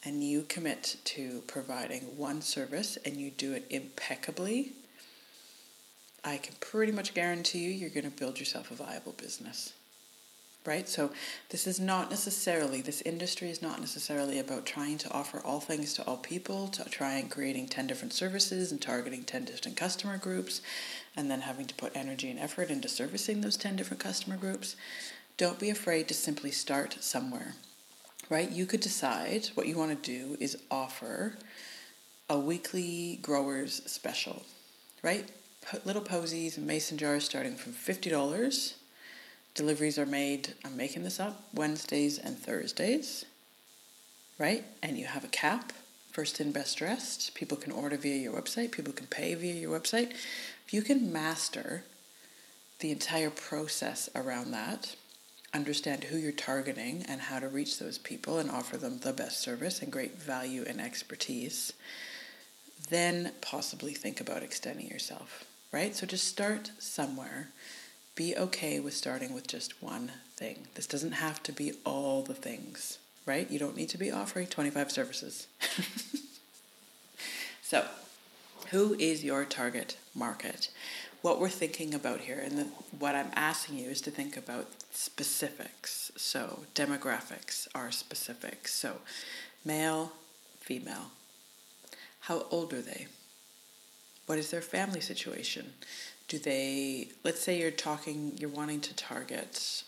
and 0.04 0.24
you 0.24 0.42
commit 0.50 0.96
to 1.04 1.44
providing 1.46 2.18
one 2.18 2.42
service 2.42 2.98
and 3.06 3.16
you 3.16 3.30
do 3.30 3.54
it 3.54 3.68
impeccably, 3.70 4.72
I 6.24 6.38
can 6.38 6.56
pretty 6.60 6.94
much 6.94 7.14
guarantee 7.14 7.60
you 7.60 7.70
you're 7.70 7.92
going 7.92 8.10
to 8.10 8.10
build 8.10 8.40
yourself 8.40 8.72
a 8.72 8.74
viable 8.74 9.12
business. 9.12 9.74
Right? 10.66 10.88
So 10.88 11.12
this 11.50 11.68
is 11.68 11.80
not 11.80 12.10
necessarily, 12.10 12.82
this 12.82 13.02
industry 13.02 13.50
is 13.50 13.62
not 13.62 13.80
necessarily 13.80 14.40
about 14.40 14.66
trying 14.66 14.98
to 15.00 15.12
offer 15.12 15.42
all 15.44 15.60
things 15.60 15.94
to 15.96 16.04
all 16.06 16.18
people, 16.18 16.68
to 16.70 16.86
try 16.86 17.14
and 17.14 17.30
creating 17.30 17.68
10 17.68 17.88
different 17.88 18.14
services 18.14 18.72
and 18.72 18.82
targeting 18.82 19.24
10 19.24 19.46
different 19.46 19.78
customer 19.78 20.18
groups, 20.18 20.62
and 21.16 21.30
then 21.30 21.42
having 21.42 21.66
to 21.66 21.76
put 21.76 21.96
energy 21.96 22.30
and 22.30 22.40
effort 22.40 22.70
into 22.70 22.88
servicing 22.88 23.42
those 23.42 23.58
10 23.58 23.76
different 23.76 24.02
customer 24.02 24.38
groups. 24.38 24.76
Don't 25.36 25.60
be 25.60 25.70
afraid 25.70 26.08
to 26.08 26.14
simply 26.14 26.52
start 26.52 26.98
somewhere, 27.02 27.56
right? 28.30 28.50
You 28.50 28.66
could 28.66 28.82
decide 28.82 29.48
what 29.56 29.68
you 29.68 29.78
want 29.78 30.04
to 30.04 30.12
do 30.12 30.38
is 30.40 30.58
offer 30.72 31.38
a 32.30 32.40
weekly 32.40 33.20
growers 33.22 33.82
special, 33.86 34.44
right? 35.02 35.30
Put 35.62 35.86
little 35.86 36.02
posies 36.02 36.58
and 36.58 36.66
mason 36.66 36.98
jars 36.98 37.26
starting 37.26 37.56
from 37.56 37.74
$50 37.74 38.76
Deliveries 39.56 40.00
are 40.00 40.06
made, 40.08 40.54
I'm 40.66 40.76
making 40.76 41.04
this 41.04 41.20
up, 41.20 41.44
Wednesdays 41.54 42.18
and 42.18 42.38
Thursdays, 42.38 43.26
right? 44.40 44.66
And 44.82 44.98
you 44.98 45.06
have 45.06 45.24
a 45.24 45.28
cap, 45.28 45.74
first 46.12 46.40
in, 46.40 46.52
best 46.52 46.78
dressed. 46.78 47.36
People 47.36 47.58
can 47.58 47.72
order 47.72 47.96
via 47.96 48.16
your 48.16 48.34
website, 48.34 48.72
people 48.72 48.94
can 48.94 49.06
pay 49.08 49.36
via 49.36 49.54
your 49.54 49.80
website. 49.80 50.12
If 50.66 50.74
you 50.74 50.82
can 50.82 51.14
master 51.14 51.84
the 52.80 52.90
entire 52.90 53.30
process 53.30 54.10
around 54.16 54.52
that, 54.52 54.96
understand 55.54 56.06
who 56.06 56.18
you're 56.18 56.32
targeting 56.32 57.06
and 57.08 57.22
how 57.22 57.38
to 57.38 57.48
reach 57.48 57.78
those 57.78 58.00
people 58.00 58.40
and 58.40 58.50
offer 58.50 58.76
them 58.78 59.00
the 59.00 59.14
best 59.14 59.40
service 59.40 59.84
and 59.84 59.92
great 59.92 60.20
value 60.20 60.66
and 60.68 60.82
expertise, 60.82 61.74
then 62.90 63.32
possibly 63.42 63.94
think 63.94 64.20
about 64.20 64.42
extending 64.42 64.88
yourself, 64.88 65.46
right? 65.72 65.96
So 65.96 66.08
just 66.08 66.28
start 66.28 66.72
somewhere 66.80 67.50
be 68.16 68.36
okay 68.36 68.80
with 68.80 68.94
starting 68.94 69.34
with 69.34 69.48
just 69.48 69.82
one 69.82 70.12
thing. 70.36 70.68
This 70.76 70.88
doesn't 70.88 71.14
have 71.14 71.42
to 71.44 71.52
be 71.52 71.74
all 71.86 72.22
the 72.22 72.34
things, 72.34 73.00
right? 73.26 73.50
You 73.50 73.60
don't 73.60 73.76
need 73.76 73.90
to 73.90 73.98
be 73.98 74.12
offering 74.12 74.48
25 74.48 74.92
services. 74.92 75.48
so, 77.62 77.86
who 78.70 78.96
is 78.96 79.24
your 79.24 79.46
target 79.46 79.98
market? 80.14 80.70
What 81.22 81.40
we're 81.40 81.50
thinking 81.50 81.94
about 81.94 82.22
here, 82.22 82.40
and 82.44 82.58
the, 82.58 82.64
what 83.00 83.16
I'm 83.16 83.32
asking 83.36 83.80
you 83.80 83.90
is 83.90 84.02
to 84.02 84.12
think 84.12 84.36
about 84.36 84.68
specifics. 84.92 86.12
So, 86.16 86.60
demographics 86.76 87.68
are 87.74 87.92
specifics. 87.92 88.74
So, 88.74 88.98
male, 89.64 90.12
female. 90.60 91.12
How 92.22 92.46
old 92.52 92.74
are 92.74 92.82
they? 92.82 93.08
What 94.26 94.38
is 94.38 94.52
their 94.52 94.62
family 94.62 95.02
situation? 95.02 95.74
Do 96.34 96.40
they 96.40 97.10
let's 97.24 97.42
say 97.42 97.60
you're 97.60 97.70
talking 97.70 98.36
you're 98.40 98.50
wanting 98.50 98.82
to 98.82 98.92
target 98.96 99.84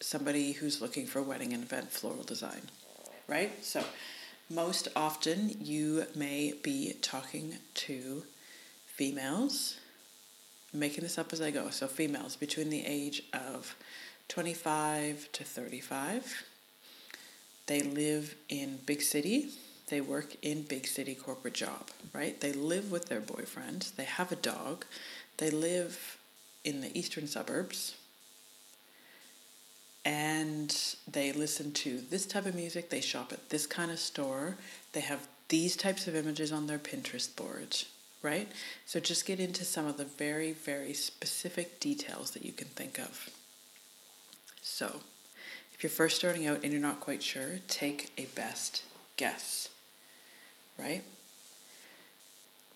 somebody 0.00 0.52
who's 0.52 0.80
looking 0.80 1.04
for 1.04 1.20
wedding 1.20 1.52
and 1.52 1.62
event 1.64 1.90
floral 1.90 2.22
design 2.22 2.62
right 3.26 3.62
so 3.62 3.84
most 4.48 4.88
often 4.96 5.54
you 5.60 6.06
may 6.14 6.54
be 6.62 6.94
talking 7.02 7.52
to 7.74 8.22
females 8.86 9.76
I'm 10.72 10.80
making 10.80 11.02
this 11.02 11.18
up 11.18 11.30
as 11.34 11.42
i 11.42 11.50
go 11.50 11.68
so 11.68 11.88
females 11.88 12.34
between 12.34 12.70
the 12.70 12.86
age 12.86 13.22
of 13.34 13.76
25 14.28 15.30
to 15.32 15.44
35 15.44 16.42
they 17.66 17.82
live 17.82 18.34
in 18.48 18.78
big 18.86 19.02
city 19.02 19.50
they 19.88 20.00
work 20.00 20.36
in 20.42 20.62
big 20.62 20.86
city 20.86 21.14
corporate 21.14 21.54
job, 21.54 21.88
right? 22.12 22.38
They 22.40 22.52
live 22.52 22.90
with 22.90 23.06
their 23.06 23.20
boyfriend. 23.20 23.88
They 23.96 24.04
have 24.04 24.30
a 24.30 24.36
dog. 24.36 24.84
They 25.38 25.50
live 25.50 26.18
in 26.64 26.80
the 26.80 26.96
eastern 26.96 27.26
suburbs. 27.26 27.96
And 30.04 30.74
they 31.10 31.32
listen 31.32 31.72
to 31.72 31.98
this 31.98 32.26
type 32.26 32.46
of 32.46 32.54
music. 32.54 32.88
They 32.88 33.00
shop 33.00 33.32
at 33.32 33.50
this 33.50 33.66
kind 33.66 33.90
of 33.90 33.98
store. 33.98 34.56
They 34.92 35.00
have 35.00 35.26
these 35.48 35.76
types 35.76 36.06
of 36.06 36.14
images 36.14 36.52
on 36.52 36.66
their 36.66 36.78
Pinterest 36.78 37.34
board, 37.34 37.76
right? 38.22 38.48
So 38.86 39.00
just 39.00 39.26
get 39.26 39.40
into 39.40 39.64
some 39.64 39.86
of 39.86 39.96
the 39.96 40.04
very, 40.04 40.52
very 40.52 40.94
specific 40.94 41.80
details 41.80 42.30
that 42.32 42.44
you 42.44 42.52
can 42.52 42.68
think 42.68 42.98
of. 42.98 43.30
So, 44.62 45.00
if 45.74 45.82
you're 45.82 45.90
first 45.90 46.16
starting 46.16 46.46
out 46.46 46.60
and 46.62 46.72
you're 46.72 46.82
not 46.82 47.00
quite 47.00 47.22
sure, 47.22 47.60
take 47.68 48.12
a 48.18 48.26
best 48.26 48.82
guess 49.16 49.68
right? 50.78 51.02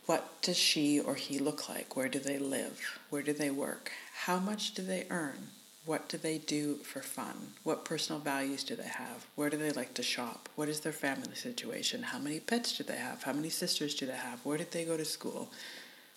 What 0.06 0.42
does 0.42 0.58
she 0.58 0.98
or 0.98 1.14
he 1.14 1.38
look 1.38 1.68
like? 1.68 1.96
Where 1.96 2.08
do 2.08 2.18
they 2.18 2.38
live? 2.38 2.98
Where 3.10 3.22
do 3.22 3.32
they 3.32 3.50
work? 3.50 3.92
How 4.24 4.38
much 4.38 4.74
do 4.74 4.82
they 4.82 5.06
earn? 5.10 5.48
What 5.84 6.08
do 6.08 6.16
they 6.16 6.38
do 6.38 6.76
for 6.76 7.00
fun? 7.00 7.54
What 7.62 7.84
personal 7.84 8.20
values 8.20 8.62
do 8.64 8.76
they 8.76 8.88
have? 8.88 9.26
Where 9.34 9.50
do 9.50 9.56
they 9.56 9.70
like 9.70 9.94
to 9.94 10.02
shop? 10.02 10.48
What 10.54 10.68
is 10.68 10.80
their 10.80 10.92
family 10.92 11.34
situation? 11.34 12.02
How 12.02 12.18
many 12.18 12.40
pets 12.40 12.76
do 12.76 12.84
they 12.84 12.96
have? 12.96 13.22
How 13.22 13.32
many 13.32 13.48
sisters 13.48 13.94
do 13.94 14.06
they 14.06 14.12
have? 14.12 14.44
Where 14.44 14.58
did 14.58 14.70
they 14.70 14.84
go 14.84 14.96
to 14.96 15.04
school? 15.04 15.50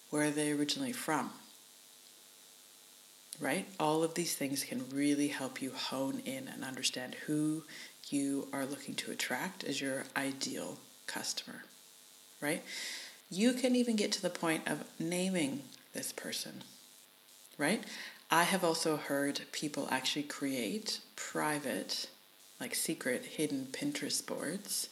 Where 0.10 0.27
are 0.27 0.32
they 0.32 0.51
originally 0.51 0.92
from? 0.92 1.32
Right? 3.39 3.68
All 3.80 4.04
of 4.04 4.13
these 4.13 4.36
things 4.36 4.63
can 4.63 4.86
really 4.92 5.27
help 5.27 5.62
you 5.62 5.72
hone 5.72 6.22
in 6.25 6.48
and 6.48 6.63
understand 6.63 7.15
who 7.25 7.63
you 8.10 8.48
are 8.54 8.65
looking 8.65 8.96
to 8.96 9.12
attract 9.12 9.63
as 9.63 9.82
your 9.82 10.06
ideal 10.15 10.77
customer 11.08 11.63
right? 12.42 12.63
You 13.29 13.53
can 13.53 13.75
even 13.75 13.96
get 13.96 14.12
to 14.13 14.22
the 14.22 14.29
point 14.29 14.67
of 14.67 14.84
naming 15.00 15.63
this 15.94 16.12
person, 16.12 16.63
right? 17.58 17.84
I 18.29 18.44
have 18.44 18.63
also 18.63 18.98
heard 18.98 19.41
people 19.51 19.88
actually 19.91 20.24
create 20.24 21.00
private, 21.15 22.10
like 22.60 22.75
secret, 22.75 23.25
hidden 23.25 23.67
Pinterest 23.72 24.25
boards 24.25 24.89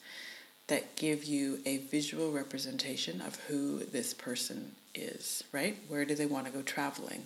that 0.67 0.95
give 0.95 1.23
you 1.23 1.59
a 1.65 1.77
visual 1.77 2.31
representation 2.31 3.21
of 3.21 3.35
who 3.47 3.79
this 3.79 4.13
person 4.13 4.73
is, 4.95 5.43
right? 5.51 5.77
Where 5.87 6.05
do 6.05 6.15
they 6.15 6.25
want 6.25 6.45
to 6.45 6.51
go 6.51 6.61
traveling? 6.61 7.25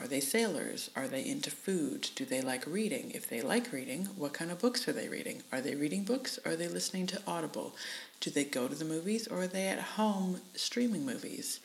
Are 0.00 0.08
they 0.08 0.20
sailors? 0.20 0.90
Are 0.96 1.06
they 1.06 1.24
into 1.24 1.50
food? 1.50 2.10
Do 2.16 2.24
they 2.24 2.40
like 2.40 2.66
reading? 2.66 3.12
If 3.12 3.28
they 3.28 3.40
like 3.40 3.72
reading, 3.72 4.06
what 4.16 4.32
kind 4.32 4.50
of 4.50 4.58
books 4.58 4.88
are 4.88 4.92
they 4.92 5.08
reading? 5.08 5.44
Are 5.52 5.60
they 5.60 5.76
reading 5.76 6.02
books? 6.02 6.38
Are 6.44 6.56
they 6.56 6.66
listening 6.66 7.06
to 7.08 7.22
Audible? 7.28 7.76
Do 8.20 8.30
they 8.30 8.44
go 8.44 8.66
to 8.66 8.74
the 8.74 8.84
movies 8.84 9.28
or 9.28 9.42
are 9.42 9.46
they 9.46 9.68
at 9.68 9.80
home 9.80 10.40
streaming 10.54 11.06
movies? 11.06 11.60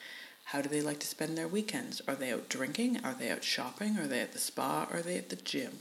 How 0.46 0.62
do 0.62 0.70
they 0.70 0.82
like 0.82 1.00
to 1.00 1.08
spend 1.08 1.38
their 1.38 1.48
weekends? 1.48 2.02
Are 2.08 2.16
they 2.16 2.32
out 2.32 2.50
drinking? 2.50 3.00
Are 3.04 3.14
they 3.14 3.32
out 3.32 3.44
shopping? 3.44 3.98
Are 3.98 4.08
they 4.08 4.20
at 4.20 4.34
the 4.34 4.40
spa? 4.40 4.88
Are 4.92 5.02
they 5.02 5.18
at 5.18 5.30
the 5.30 5.36
gym? 5.36 5.80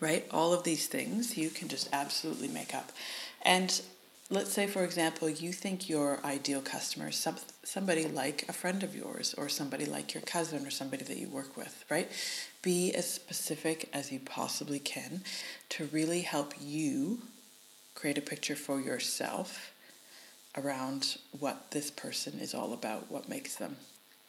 Right? 0.00 0.26
All 0.30 0.54
of 0.54 0.64
these 0.64 0.86
things 0.86 1.36
you 1.36 1.50
can 1.50 1.68
just 1.68 1.88
absolutely 1.92 2.48
make 2.48 2.74
up. 2.74 2.92
And 3.42 3.80
let's 4.30 4.52
say, 4.52 4.66
for 4.66 4.84
example, 4.84 5.28
you 5.28 5.52
think 5.52 5.88
your 5.88 6.20
ideal 6.24 6.60
customer 6.60 7.08
is 7.08 7.16
some, 7.16 7.36
somebody 7.62 8.06
like 8.06 8.44
a 8.48 8.52
friend 8.52 8.82
of 8.82 8.94
yours 8.94 9.34
or 9.38 9.48
somebody 9.48 9.86
like 9.86 10.12
your 10.12 10.22
cousin 10.22 10.66
or 10.66 10.70
somebody 10.70 11.04
that 11.04 11.16
you 11.16 11.28
work 11.28 11.56
with, 11.56 11.84
right? 11.90 12.10
Be 12.62 12.92
as 12.92 13.10
specific 13.10 13.88
as 13.92 14.12
you 14.12 14.20
possibly 14.20 14.78
can 14.78 15.22
to 15.70 15.86
really 15.86 16.20
help 16.20 16.54
you 16.60 17.20
create 17.94 18.18
a 18.18 18.22
picture 18.22 18.56
for 18.56 18.80
yourself 18.80 19.72
around 20.56 21.16
what 21.38 21.70
this 21.70 21.90
person 21.90 22.38
is 22.38 22.54
all 22.54 22.72
about, 22.72 23.10
what 23.10 23.28
makes 23.28 23.56
them 23.56 23.76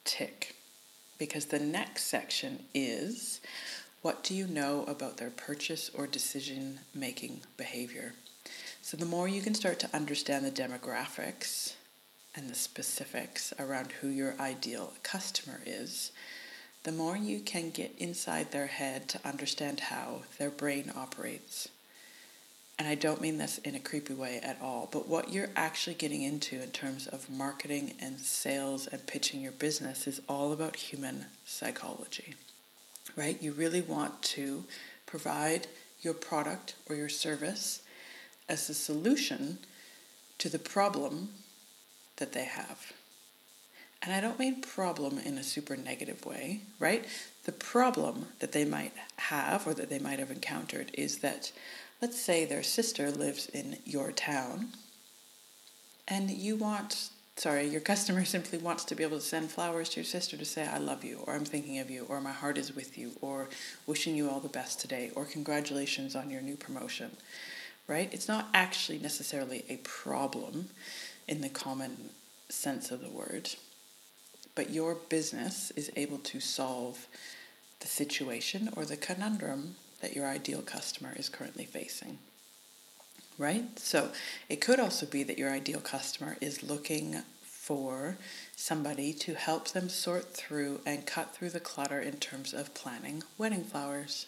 tick. 0.05 0.55
Because 1.17 1.47
the 1.47 1.59
next 1.59 2.05
section 2.05 2.63
is 2.73 3.41
what 4.01 4.23
do 4.23 4.33
you 4.33 4.47
know 4.47 4.85
about 4.87 5.17
their 5.17 5.29
purchase 5.29 5.91
or 5.93 6.07
decision 6.07 6.79
making 6.95 7.41
behavior? 7.57 8.13
So, 8.81 8.97
the 8.97 9.05
more 9.05 9.27
you 9.27 9.41
can 9.41 9.53
start 9.53 9.79
to 9.79 9.95
understand 9.95 10.45
the 10.45 10.51
demographics 10.51 11.73
and 12.35 12.49
the 12.49 12.55
specifics 12.55 13.53
around 13.59 13.91
who 13.91 14.07
your 14.07 14.35
ideal 14.39 14.93
customer 15.03 15.61
is, 15.65 16.11
the 16.83 16.91
more 16.91 17.17
you 17.17 17.39
can 17.39 17.69
get 17.71 17.93
inside 17.97 18.51
their 18.51 18.67
head 18.67 19.09
to 19.09 19.27
understand 19.27 19.79
how 19.79 20.21
their 20.37 20.49
brain 20.49 20.91
operates. 20.95 21.67
And 22.77 22.87
I 22.87 22.95
don't 22.95 23.19
mean 23.19 23.37
this 23.37 23.57
in 23.59 23.75
a 23.75 23.79
creepy 23.79 24.13
way 24.13 24.39
at 24.41 24.57
all, 24.61 24.87
but 24.89 25.07
what 25.07 25.33
you're 25.33 25.49
actually 25.57 25.95
getting 25.95 26.23
into 26.23 26.63
in 26.63 26.69
terms 26.69 27.07
of 27.07 27.29
marketing 27.29 27.95
and 27.99 28.17
sales 28.17 28.87
and 28.87 29.05
pitching 29.05 29.41
your 29.41 29.51
business 29.51 30.07
is 30.07 30.21
all 30.29 30.53
about 30.53 30.77
human 30.77 31.25
psychology, 31.43 32.35
right? 33.17 33.41
You 33.43 33.51
really 33.51 33.81
want 33.81 34.21
to 34.23 34.63
provide 35.05 35.67
your 36.01 36.13
product 36.13 36.75
or 36.89 36.95
your 36.95 37.09
service 37.09 37.81
as 38.49 38.69
a 38.69 38.73
solution 38.73 39.59
to 40.39 40.49
the 40.49 40.59
problem 40.59 41.29
that 42.17 42.33
they 42.33 42.45
have. 42.45 42.91
And 44.01 44.13
I 44.13 44.21
don't 44.21 44.39
mean 44.39 44.61
problem 44.61 45.19
in 45.19 45.37
a 45.37 45.43
super 45.43 45.75
negative 45.75 46.25
way, 46.25 46.61
right? 46.79 47.05
The 47.45 47.51
problem 47.51 48.27
that 48.39 48.51
they 48.53 48.65
might 48.65 48.93
have 49.17 49.67
or 49.67 49.73
that 49.73 49.89
they 49.89 49.99
might 49.99 50.19
have 50.19 50.31
encountered 50.31 50.91
is 50.93 51.19
that, 51.19 51.51
let's 52.01 52.19
say, 52.19 52.45
their 52.45 52.63
sister 52.63 53.11
lives 53.11 53.47
in 53.47 53.77
your 53.85 54.11
town 54.11 54.69
and 56.07 56.31
you 56.31 56.55
want 56.55 57.11
sorry, 57.39 57.67
your 57.67 57.81
customer 57.81 58.25
simply 58.25 58.59
wants 58.59 58.83
to 58.85 58.95
be 58.95 59.03
able 59.03 59.17
to 59.17 59.23
send 59.23 59.49
flowers 59.49 59.89
to 59.89 59.97
your 59.97 60.05
sister 60.05 60.37
to 60.37 60.45
say, 60.45 60.67
I 60.67 60.77
love 60.77 61.03
you, 61.03 61.23
or 61.25 61.33
I'm 61.33 61.45
thinking 61.45 61.79
of 61.79 61.89
you, 61.89 62.05
or 62.09 62.19
my 62.19 62.31
heart 62.31 62.57
is 62.57 62.75
with 62.75 62.97
you, 62.97 63.13
or 63.21 63.47
wishing 63.87 64.15
you 64.15 64.29
all 64.29 64.39
the 64.39 64.49
best 64.49 64.79
today, 64.79 65.11
or 65.15 65.25
congratulations 65.25 66.15
on 66.15 66.29
your 66.29 66.41
new 66.41 66.55
promotion, 66.55 67.11
right? 67.89 68.13
It's 68.13 68.27
not 68.27 68.47
actually 68.53 68.99
necessarily 68.99 69.65
a 69.67 69.77
problem 69.77 70.69
in 71.27 71.41
the 71.41 71.49
common 71.49 72.11
sense 72.47 72.91
of 72.91 73.01
the 73.01 73.09
word, 73.09 73.49
but 74.55 74.69
your 74.69 74.95
business 74.95 75.71
is 75.75 75.91
able 75.95 76.19
to 76.19 76.39
solve 76.39 77.07
the 77.81 77.87
situation 77.87 78.69
or 78.77 78.85
the 78.85 78.97
conundrum 78.97 79.75
that 80.01 80.15
your 80.15 80.27
ideal 80.27 80.61
customer 80.61 81.13
is 81.17 81.27
currently 81.27 81.65
facing 81.65 82.19
right? 83.39 83.79
So 83.79 84.09
it 84.49 84.61
could 84.61 84.79
also 84.79 85.07
be 85.07 85.23
that 85.23 85.39
your 85.39 85.49
ideal 85.49 85.79
customer 85.79 86.37
is 86.41 86.61
looking 86.61 87.23
for 87.41 88.17
somebody 88.55 89.13
to 89.13 89.33
help 89.33 89.69
them 89.69 89.89
sort 89.89 90.33
through 90.33 90.81
and 90.85 91.05
cut 91.05 91.33
through 91.33 91.51
the 91.51 91.59
clutter 91.59 91.99
in 91.99 92.17
terms 92.17 92.53
of 92.53 92.73
planning 92.73 93.23
wedding 93.37 93.63
flowers, 93.63 94.27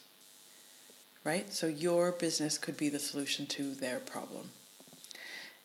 right? 1.23 1.51
So 1.53 1.67
your 1.67 2.11
business 2.11 2.57
could 2.57 2.77
be 2.77 2.89
the 2.89 2.99
solution 2.99 3.45
to 3.47 3.73
their 3.73 3.99
problem. 3.99 4.51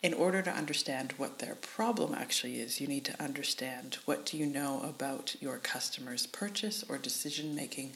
In 0.03 0.13
order 0.13 0.43
to 0.43 0.51
understand 0.51 1.15
what 1.17 1.39
their 1.39 1.55
problem 1.55 2.15
actually 2.15 2.61
is, 2.61 2.81
you 2.81 2.87
need 2.87 3.05
to 3.07 3.23
understand 3.23 3.99
what 4.05 4.27
do 4.27 4.37
you 4.37 4.47
know 4.47 4.83
about 4.83 5.35
your 5.41 5.59
customer's 5.59 6.27
purchase 6.27 6.85
or 6.89 6.99
decision 6.99 7.55
making 7.55 7.93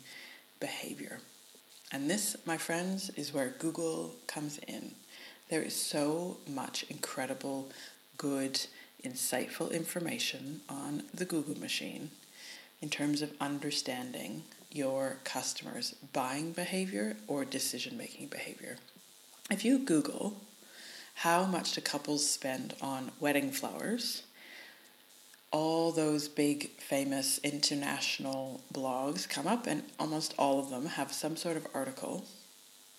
behavior. 0.58 1.20
And 1.92 2.08
this, 2.08 2.36
my 2.46 2.56
friends, 2.56 3.10
is 3.10 3.34
where 3.34 3.54
Google 3.58 4.14
comes 4.26 4.58
in. 4.66 4.92
There 5.50 5.62
is 5.62 5.74
so 5.74 6.38
much 6.48 6.84
incredible, 6.88 7.70
good, 8.16 8.60
insightful 9.04 9.72
information 9.72 10.60
on 10.68 11.02
the 11.12 11.24
Google 11.24 11.58
machine 11.58 12.10
in 12.80 12.88
terms 12.88 13.20
of 13.20 13.32
understanding 13.40 14.44
your 14.70 15.18
customers' 15.24 15.94
buying 16.12 16.52
behavior 16.52 17.16
or 17.26 17.44
decision 17.44 17.96
making 17.96 18.28
behavior. 18.28 18.76
If 19.50 19.64
you 19.64 19.78
Google 19.78 20.36
how 21.14 21.44
much 21.44 21.72
do 21.72 21.80
couples 21.80 22.28
spend 22.28 22.74
on 22.80 23.10
wedding 23.20 23.50
flowers, 23.50 24.22
all 25.50 25.90
those 25.90 26.28
big 26.28 26.70
famous 26.78 27.38
international 27.38 28.62
blogs 28.72 29.28
come 29.28 29.46
up, 29.46 29.66
and 29.66 29.82
almost 29.98 30.34
all 30.38 30.60
of 30.60 30.70
them 30.70 30.86
have 30.86 31.12
some 31.12 31.36
sort 31.36 31.56
of 31.56 31.66
article 31.74 32.24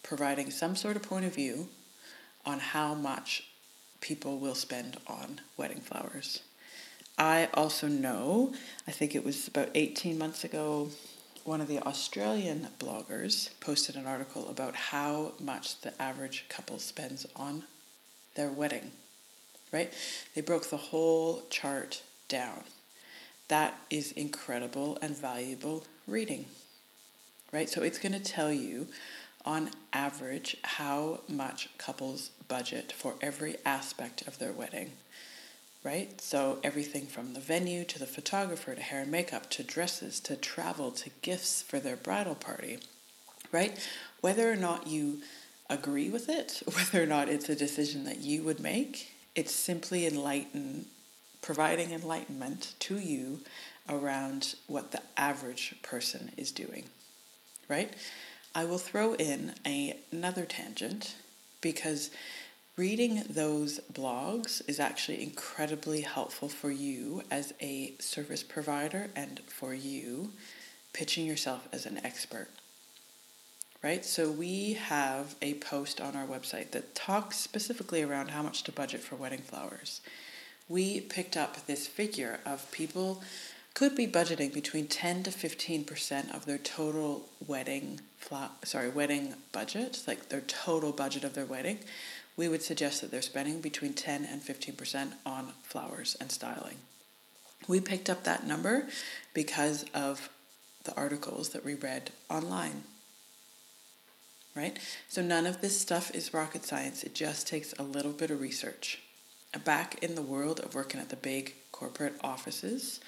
providing 0.04 0.52
some 0.52 0.76
sort 0.76 0.96
of 0.96 1.04
point 1.04 1.26
of 1.26 1.34
view 1.34 1.70
on 2.46 2.60
how 2.60 2.94
much 2.94 3.46
people 4.02 4.38
will 4.38 4.56
spend 4.56 4.98
on 5.08 5.40
wedding 5.58 5.80
flowers. 5.80 6.42
I 7.18 7.50
also 7.54 7.88
know, 7.88 8.54
I 8.88 8.92
think 8.92 9.16
it 9.16 9.24
was 9.24 9.48
about 9.48 9.70
18 9.76 10.18
months 10.18 10.44
ago, 10.44 10.90
one 11.44 11.62
of 11.62 11.68
the 11.68 11.80
Australian 11.80 12.68
bloggers 12.80 13.50
posted 13.60 13.96
an 13.96 14.06
article 14.06 14.48
about 14.50 14.76
how 14.76 15.34
much 15.40 15.82
the 15.82 16.00
average 16.02 16.46
couple 16.50 16.80
spends 16.80 17.26
on 17.36 17.64
their 18.36 18.50
wedding, 18.50 18.92
right? 19.72 19.92
They 20.36 20.42
broke 20.42 20.70
the 20.70 20.78
whole 20.78 21.44
chart 21.50 22.04
down. 22.28 22.64
That 23.48 23.78
is 23.90 24.12
incredible 24.14 24.98
and 25.02 25.18
valuable 25.18 25.84
reading, 26.08 26.46
right? 27.52 27.70
So 27.70 27.82
it's 27.82 28.00
going 28.00 28.14
to 28.14 28.20
tell 28.20 28.54
you 28.54 28.88
on 29.44 29.72
average 29.92 30.58
how 30.64 31.22
much 31.28 31.70
couples 31.78 32.30
budget 32.48 32.92
for 32.92 33.16
every 33.22 33.56
aspect 33.66 34.28
of 34.28 34.38
their 34.38 34.52
wedding, 34.52 34.92
right? 35.84 36.22
So 36.22 36.60
everything 36.64 37.08
from 37.08 37.34
the 37.34 37.40
venue 37.40 37.84
to 37.86 38.00
the 38.00 38.06
photographer 38.06 38.76
to 38.76 38.82
hair 38.82 39.02
and 39.02 39.12
makeup 39.12 39.50
to 39.52 39.64
dresses 39.64 40.20
to 40.22 40.36
travel 40.36 40.92
to 40.92 41.10
gifts 41.22 41.62
for 41.62 41.80
their 41.80 41.96
bridal 41.96 42.36
party, 42.36 42.80
right? 43.52 43.78
Whether 44.22 44.52
or 44.52 44.56
not 44.56 44.88
you 44.88 45.22
agree 45.70 46.10
with 46.10 46.30
it, 46.30 46.62
whether 46.74 47.02
or 47.02 47.08
not 47.08 47.30
it's 47.30 47.50
a 47.50 47.56
decision 47.56 48.04
that 48.06 48.20
you 48.20 48.44
would 48.44 48.60
make, 48.60 49.12
it's 49.36 49.54
simply 49.54 50.06
enlighten 50.06 50.86
providing 51.42 51.92
enlightenment 51.92 52.76
to 52.80 53.00
you 53.00 53.40
around 53.90 54.54
what 54.68 54.92
the 54.92 55.02
average 55.18 55.76
person 55.82 56.32
is 56.38 56.52
doing, 56.52 56.84
right? 57.68 57.92
I 58.54 58.66
will 58.66 58.78
throw 58.78 59.14
in 59.16 59.56
a, 59.66 59.98
another 60.12 60.46
tangent 60.46 61.16
because 61.62 62.12
reading 62.82 63.22
those 63.30 63.80
blogs 63.94 64.60
is 64.68 64.80
actually 64.80 65.22
incredibly 65.22 66.02
helpful 66.02 66.50
for 66.50 66.72
you 66.72 67.22
as 67.30 67.54
a 67.62 67.94
service 68.00 68.42
provider 68.42 69.08
and 69.16 69.40
for 69.42 69.72
you 69.72 70.32
pitching 70.92 71.24
yourself 71.24 71.68
as 71.72 71.86
an 71.86 72.04
expert. 72.04 72.48
Right? 73.84 74.04
So 74.04 74.32
we 74.32 74.74
have 74.74 75.36
a 75.44 75.54
post 75.56 76.02
on 76.02 76.16
our 76.16 76.26
website 76.26 76.72
that 76.72 76.96
talks 76.96 77.38
specifically 77.38 78.02
around 78.02 78.32
how 78.32 78.42
much 78.42 78.64
to 78.64 78.72
budget 78.72 79.02
for 79.02 79.16
wedding 79.16 79.42
flowers. 79.42 80.02
We 80.68 81.02
picked 81.02 81.38
up 81.38 81.68
this 81.68 81.86
figure 81.86 82.40
of 82.48 82.72
people 82.72 83.22
could 83.76 83.96
be 83.96 84.08
budgeting 84.08 84.52
between 84.52 84.88
10 84.88 85.24
to 85.24 85.30
15% 85.30 86.36
of 86.36 86.46
their 86.48 86.58
total 86.58 87.30
wedding 87.46 88.00
sorry 88.64 88.88
wedding 88.90 89.34
budget 89.52 90.04
like 90.08 90.30
their 90.30 90.42
total 90.42 90.92
budget 90.92 91.24
of 91.24 91.34
their 91.34 91.46
wedding 91.46 91.80
we 92.42 92.48
would 92.48 92.64
suggest 92.64 93.02
that 93.02 93.12
they're 93.12 93.22
spending 93.22 93.62
between 93.62 93.94
10 93.94 94.26
and 94.26 94.42
15% 94.42 95.14
on 95.28 95.54
flowers 95.62 96.18
and 96.20 96.32
styling. 96.32 96.78
We 97.68 97.80
picked 97.80 98.10
up 98.10 98.24
that 98.24 98.48
number 98.48 98.88
because 99.36 99.86
of 99.94 100.28
the 100.84 100.96
articles 100.96 101.50
that 101.50 101.64
we 101.64 101.76
read 101.76 102.10
online 102.32 102.82
right? 104.54 104.78
So 105.08 105.22
none 105.22 105.46
of 105.46 105.62
this 105.62 105.80
stuff 105.80 106.14
is 106.14 106.34
rocket 106.34 106.66
science. 106.66 107.04
It 107.04 107.16
just 107.16 107.48
takes 107.48 107.74
a 107.80 107.84
little 107.84 108.12
bit 108.12 108.32
of 108.32 108.42
research. 108.42 109.00
Back 109.64 110.04
in 110.04 110.16
the 110.16 110.22
world 110.22 110.60
of 110.60 110.76
working 110.76 111.00
at 111.00 111.08
the 111.08 111.16
big 111.16 111.54
corporate 111.72 112.16
offices 112.22 113.00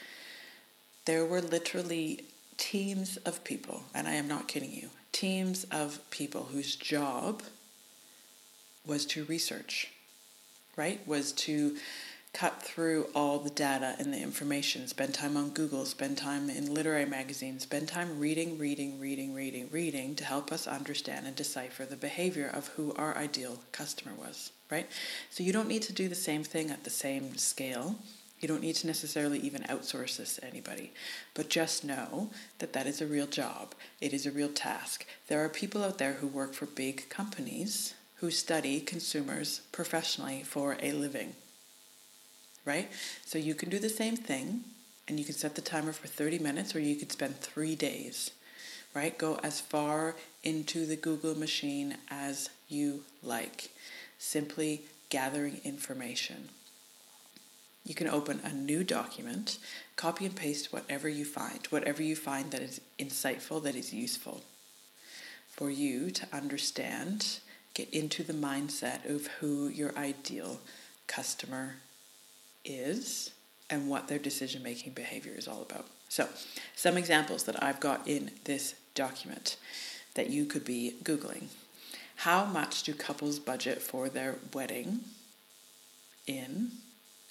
there 1.06 1.26
were 1.26 1.42
literally 1.42 2.24
teams 2.58 3.18
of 3.18 3.44
people, 3.44 3.84
and 3.94 4.08
I 4.08 4.14
am 4.14 4.28
not 4.28 4.48
kidding 4.48 4.72
you, 4.72 4.90
teams 5.12 5.66
of 5.66 6.00
people 6.12 6.48
whose 6.52 6.76
job 6.76 7.44
was 8.86 9.06
to 9.08 9.24
research, 9.26 9.92
right? 10.76 11.06
Was 11.08 11.32
to 11.34 11.78
cut 12.34 12.64
through 12.64 13.06
all 13.14 13.38
the 13.38 13.50
data 13.52 13.96
and 14.00 14.12
the 14.12 14.20
information, 14.20 14.88
spend 14.88 15.14
time 15.14 15.38
on 15.38 15.52
Google, 15.52 15.86
spend 15.86 16.18
time 16.18 16.50
in 16.50 16.74
literary 16.74 17.06
magazines, 17.06 17.64
spend 17.64 17.88
time 17.88 18.20
reading, 18.20 18.58
reading, 18.58 19.00
reading, 19.00 19.36
reading, 19.36 19.70
reading 19.72 20.16
to 20.16 20.26
help 20.26 20.52
us 20.52 20.66
understand 20.66 21.28
and 21.28 21.36
decipher 21.36 21.86
the 21.86 21.96
behavior 21.96 22.50
of 22.52 22.70
who 22.70 22.92
our 22.96 23.16
ideal 23.16 23.60
customer 23.72 24.14
was, 24.16 24.52
right? 24.72 24.88
So 25.30 25.44
you 25.44 25.54
don't 25.54 25.68
need 25.68 25.84
to 25.84 25.94
do 25.94 26.10
the 26.10 26.16
same 26.16 26.44
thing 26.44 26.72
at 26.72 26.84
the 26.84 26.90
same 26.90 27.38
scale 27.38 27.98
you 28.44 28.50
don't 28.50 28.62
need 28.62 28.76
to 28.76 28.88
necessarily 28.88 29.40
even 29.40 29.64
outsource 29.64 30.18
this 30.18 30.36
to 30.36 30.46
anybody, 30.46 30.92
but 31.34 31.50
just 31.50 31.86
know 31.86 32.30
that 32.60 32.74
that 32.74 32.86
is 32.86 33.00
a 33.00 33.08
real 33.08 33.26
job. 33.26 33.74
It 34.02 34.12
is 34.12 34.26
a 34.26 34.32
real 34.32 34.50
task. 34.50 35.06
There 35.30 35.42
are 35.42 35.48
people 35.48 35.82
out 35.82 35.98
there 35.98 36.16
who 36.16 36.28
work 36.28 36.54
for 36.54 36.66
big 36.66 37.08
companies 37.08 37.94
who 38.24 38.32
study 38.32 38.80
consumers 38.80 39.60
professionally 39.74 40.44
for 40.44 40.78
a 40.82 40.94
living. 40.94 41.36
Right? 42.64 42.90
So 43.26 43.38
you 43.38 43.54
can 43.54 43.70
do 43.70 43.80
the 43.80 43.90
same 43.90 44.16
thing 44.16 44.64
and 45.10 45.20
you 45.20 45.26
can 45.26 45.36
set 45.36 45.56
the 45.56 45.62
timer 45.62 45.92
for 45.92 46.08
30 46.08 46.40
minutes 46.40 46.74
or 46.74 46.80
you 46.80 46.96
could 46.96 47.12
spend 47.12 47.36
3 47.42 47.76
days. 47.76 48.32
Right? 48.96 49.18
Go 49.18 49.42
as 49.44 49.60
far 49.60 50.16
into 50.42 50.86
the 50.86 50.96
Google 50.96 51.38
machine 51.38 51.98
as 52.10 52.50
you 52.70 53.04
like. 53.22 53.72
Simply 54.20 54.84
gathering 55.10 55.60
information. 55.66 56.48
You 57.84 57.94
can 57.94 58.08
open 58.08 58.40
a 58.46 58.54
new 58.54 58.86
document, 58.86 59.58
copy 59.98 60.26
and 60.26 60.34
paste 60.34 60.72
whatever 60.72 61.10
you 61.10 61.26
find, 61.26 61.66
whatever 61.72 62.02
you 62.02 62.16
find 62.16 62.52
that 62.52 62.62
is 62.62 62.80
insightful, 62.98 63.62
that 63.64 63.76
is 63.76 63.94
useful 63.94 64.44
for 65.50 65.70
you 65.70 66.10
to 66.10 66.26
understand, 66.34 67.40
get 67.74 67.90
into 67.90 68.24
the 68.24 68.34
mindset 68.34 69.10
of 69.10 69.28
who 69.40 69.68
your 69.68 69.98
ideal 69.98 70.60
customer 71.08 71.76
is 72.64 73.32
and 73.70 73.90
what 73.90 74.08
their 74.08 74.20
decision 74.20 74.62
making 74.64 74.94
behavior 74.94 75.34
is 75.36 75.48
all 75.48 75.62
about. 75.62 75.88
So, 76.10 76.28
some 76.76 76.98
examples 76.98 77.44
that 77.46 77.62
I've 77.64 77.80
got 77.80 78.08
in 78.08 78.32
this 78.44 78.76
document 78.94 79.58
that 80.14 80.30
you 80.30 80.46
could 80.46 80.64
be 80.64 80.96
Googling. 81.04 81.46
How 82.18 82.46
much 82.46 82.84
do 82.84 82.94
couples 82.94 83.40
budget 83.40 83.82
for 83.82 84.10
their 84.10 84.36
wedding 84.54 85.02
in 86.28 86.72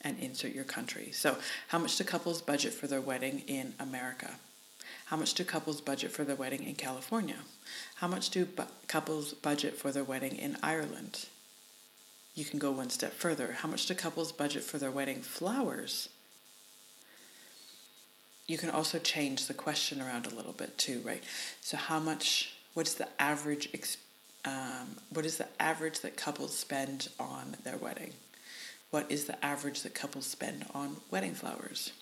and 0.03 0.19
insert 0.19 0.55
your 0.55 0.65
country. 0.65 1.11
So, 1.13 1.37
how 1.69 1.79
much 1.79 1.97
do 1.97 2.05
couples 2.05 2.43
budget 2.43 2.73
for 2.73 2.87
their 2.87 3.01
wedding 3.01 3.43
in 3.47 3.75
America? 3.79 4.33
How 5.07 5.17
much 5.17 5.35
do 5.35 5.45
couples 5.45 5.81
budget 5.81 6.11
for 6.11 6.25
their 6.25 6.37
wedding 6.37 6.65
in 6.65 6.75
California? 6.75 7.37
How 7.97 8.09
much 8.09 8.31
do 8.31 8.45
bu- 8.47 8.65
couples 8.89 9.35
budget 9.35 9.77
for 9.77 9.93
their 9.93 10.05
wedding 10.05 10.37
in 10.37 10.57
Ireland? 10.63 11.27
you 12.35 12.45
can 12.45 12.59
go 12.59 12.71
one 12.71 12.91
step 12.91 13.13
further. 13.13 13.53
How 13.53 13.69
much 13.69 13.87
do 13.87 13.95
couples 13.95 14.33
budget 14.33 14.63
for 14.63 14.79
their 14.79 14.91
wedding 14.91 15.21
flowers? 15.21 16.09
You 18.47 18.59
can 18.59 18.71
also 18.71 18.99
change 18.99 19.47
the 19.47 19.55
question 19.55 20.01
around 20.01 20.27
a 20.27 20.35
little 20.35 20.53
bit 20.53 20.77
too, 20.79 21.01
right? 21.05 21.23
So 21.61 21.77
how 21.77 21.99
much? 21.99 22.55
What's 22.75 22.95
the 22.95 23.09
average? 23.21 23.69
Um, 24.45 24.97
what 25.11 25.27
is 25.27 25.37
the 25.37 25.47
average 25.61 26.01
that 26.01 26.17
couples 26.17 26.57
spend 26.57 27.09
on 27.21 27.57
their 27.65 27.77
wedding? 27.77 28.13
What 28.91 29.11
is 29.11 29.27
the 29.27 29.43
average 29.45 29.83
that 29.83 29.95
couples 29.95 30.27
spend 30.27 30.67
on 30.75 30.97
wedding 31.11 31.35
flowers? 31.35 31.93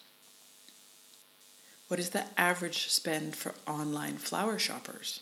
What 1.90 2.00
is 2.00 2.10
the 2.10 2.24
average 2.38 2.88
spend 2.88 3.36
for 3.36 3.54
online 3.66 4.16
flower 4.16 4.58
shoppers? 4.58 5.20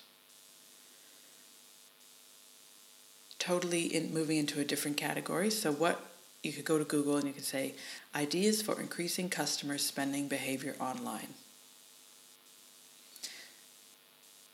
totally 3.38 3.84
in 3.94 4.12
moving 4.12 4.36
into 4.36 4.60
a 4.60 4.64
different 4.64 4.96
category. 4.96 5.50
So 5.50 5.72
what 5.72 6.04
you 6.42 6.52
could 6.52 6.64
go 6.64 6.78
to 6.78 6.84
Google 6.84 7.16
and 7.16 7.26
you 7.26 7.32
could 7.32 7.44
say 7.44 7.74
ideas 8.14 8.62
for 8.62 8.80
increasing 8.80 9.28
customer 9.28 9.78
spending 9.78 10.28
behavior 10.28 10.74
online. 10.80 11.34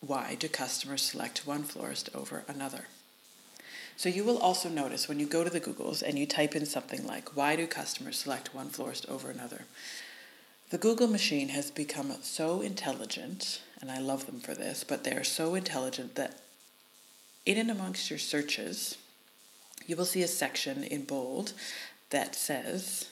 Why 0.01 0.37
do 0.39 0.49
customers 0.49 1.03
select 1.03 1.47
one 1.47 1.63
florist 1.63 2.11
over 2.15 2.45
another? 2.47 2.87
So 3.97 4.09
you 4.09 4.25
will 4.25 4.39
also 4.39 4.69
notice 4.69 5.09
when 5.09 5.21
you 5.21 5.27
go 5.27 5.45
to 5.45 5.51
the 5.51 5.61
Googles 5.61 6.03
and 6.03 6.19
you 6.19 6.27
type 6.27 6.55
in 6.55 6.67
something 6.67 7.07
like 7.07 7.37
why 7.37 7.57
do 7.57 7.67
customers 7.67 8.19
select 8.19 8.55
one 8.55 8.69
florist 8.69 9.07
over 9.09 9.31
another? 9.31 9.63
The 10.75 10.79
Google 10.79 11.07
machine 11.07 11.51
has 11.51 11.71
become 11.71 12.13
so 12.23 12.61
intelligent, 12.61 13.61
and 13.81 13.93
I 13.93 14.01
love 14.01 14.27
them 14.27 14.41
for 14.41 14.57
this, 14.57 14.83
but 14.83 15.05
they 15.05 15.13
are 15.13 15.23
so 15.23 15.55
intelligent 15.55 16.17
that 16.17 16.41
in 17.47 17.59
and 17.59 17.71
amongst 17.71 18.11
your 18.11 18.19
searches, 18.19 18.99
you 19.87 19.95
will 19.95 20.05
see 20.05 20.25
a 20.25 20.27
section 20.27 20.83
in 20.83 21.05
bold 21.05 21.53
that 22.11 22.35
says 22.35 23.09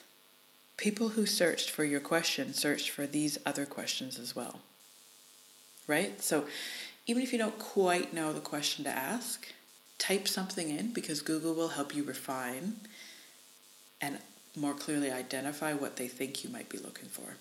people 0.75 1.07
who 1.07 1.25
searched 1.25 1.69
for 1.69 1.85
your 1.85 2.01
question 2.01 2.53
searched 2.53 2.89
for 2.89 3.07
these 3.07 3.37
other 3.45 3.65
questions 3.65 4.19
as 4.19 4.35
well. 4.35 4.59
Right? 5.87 6.21
So 6.21 6.43
even 7.07 7.23
if 7.23 7.31
you 7.31 7.39
don't 7.39 7.59
quite 7.59 8.13
know 8.13 8.33
the 8.33 8.41
question 8.41 8.83
to 8.83 8.91
ask, 8.91 9.47
type 9.99 10.27
something 10.27 10.69
in 10.69 10.91
because 10.91 11.21
Google 11.21 11.53
will 11.53 11.69
help 11.69 11.95
you 11.95 12.03
refine 12.03 12.81
and 14.01 14.17
more 14.57 14.73
clearly 14.73 15.11
identify 15.11 15.71
what 15.71 15.95
they 15.95 16.09
think 16.09 16.43
you 16.43 16.49
might 16.49 16.67
be 16.67 16.77
looking 16.77 17.07
for. 17.07 17.37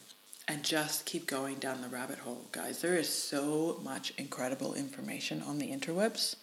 And 0.48 0.64
just 0.64 1.06
keep 1.06 1.26
going 1.26 1.56
down 1.56 1.82
the 1.82 1.88
rabbit 1.88 2.18
hole, 2.18 2.46
guys. 2.50 2.80
There 2.80 2.96
is 2.96 3.08
so 3.08 3.80
much 3.82 4.12
incredible 4.18 4.74
information 4.74 5.40
on 5.42 5.58
the 5.58 5.70
interwebs 5.70 6.36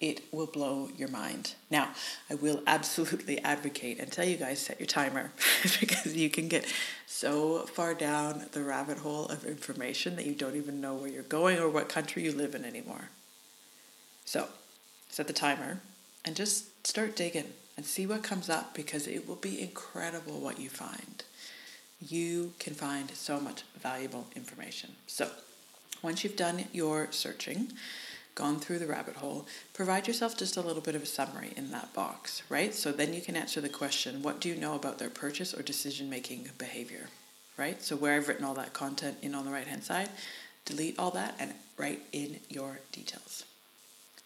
it 0.00 0.22
will 0.32 0.46
blow 0.46 0.88
your 0.96 1.08
mind. 1.08 1.54
Now, 1.70 1.90
I 2.30 2.34
will 2.34 2.62
absolutely 2.66 3.40
advocate 3.40 3.98
and 3.98 4.10
tell 4.10 4.24
you 4.24 4.36
guys 4.36 4.60
set 4.60 4.78
your 4.78 4.86
timer 4.86 5.32
because 5.80 6.16
you 6.16 6.30
can 6.30 6.48
get 6.48 6.72
so 7.06 7.60
far 7.60 7.94
down 7.94 8.46
the 8.52 8.62
rabbit 8.62 8.98
hole 8.98 9.26
of 9.26 9.44
information 9.44 10.16
that 10.16 10.26
you 10.26 10.34
don't 10.34 10.56
even 10.56 10.80
know 10.80 10.94
where 10.94 11.10
you're 11.10 11.22
going 11.22 11.58
or 11.58 11.68
what 11.68 11.88
country 11.88 12.22
you 12.22 12.32
live 12.32 12.54
in 12.54 12.64
anymore. 12.64 13.10
So, 14.24 14.48
set 15.08 15.26
the 15.26 15.32
timer 15.32 15.80
and 16.24 16.36
just 16.36 16.86
start 16.86 17.16
digging 17.16 17.52
and 17.76 17.86
see 17.86 18.06
what 18.06 18.22
comes 18.22 18.50
up 18.50 18.74
because 18.74 19.06
it 19.06 19.26
will 19.26 19.36
be 19.36 19.60
incredible 19.60 20.38
what 20.40 20.60
you 20.60 20.68
find. 20.68 21.24
You 22.00 22.52
can 22.58 22.74
find 22.74 23.10
so 23.10 23.40
much 23.40 23.62
valuable 23.80 24.26
information. 24.36 24.90
So, 25.06 25.30
once 26.02 26.22
you've 26.22 26.36
done 26.36 26.64
your 26.72 27.08
searching, 27.10 27.72
gone 28.38 28.60
through 28.60 28.78
the 28.78 28.86
rabbit 28.86 29.16
hole, 29.16 29.44
provide 29.74 30.06
yourself 30.06 30.38
just 30.38 30.56
a 30.56 30.60
little 30.60 30.80
bit 30.80 30.94
of 30.94 31.02
a 31.02 31.06
summary 31.06 31.52
in 31.56 31.72
that 31.72 31.92
box, 31.92 32.42
right? 32.48 32.72
So 32.72 32.92
then 32.92 33.12
you 33.12 33.20
can 33.20 33.34
answer 33.34 33.60
the 33.60 33.68
question 33.68 34.22
what 34.22 34.40
do 34.40 34.48
you 34.48 34.54
know 34.54 34.76
about 34.76 34.98
their 34.98 35.10
purchase 35.10 35.52
or 35.52 35.62
decision 35.62 36.08
making 36.08 36.48
behavior, 36.56 37.08
right? 37.56 37.82
So 37.82 37.96
where 37.96 38.14
I've 38.14 38.28
written 38.28 38.44
all 38.44 38.54
that 38.54 38.72
content 38.72 39.18
in 39.22 39.34
on 39.34 39.44
the 39.44 39.50
right 39.50 39.66
hand 39.66 39.82
side, 39.82 40.08
delete 40.64 41.00
all 41.00 41.10
that 41.10 41.34
and 41.40 41.52
write 41.76 42.02
in 42.12 42.38
your 42.48 42.78
details. 42.92 43.44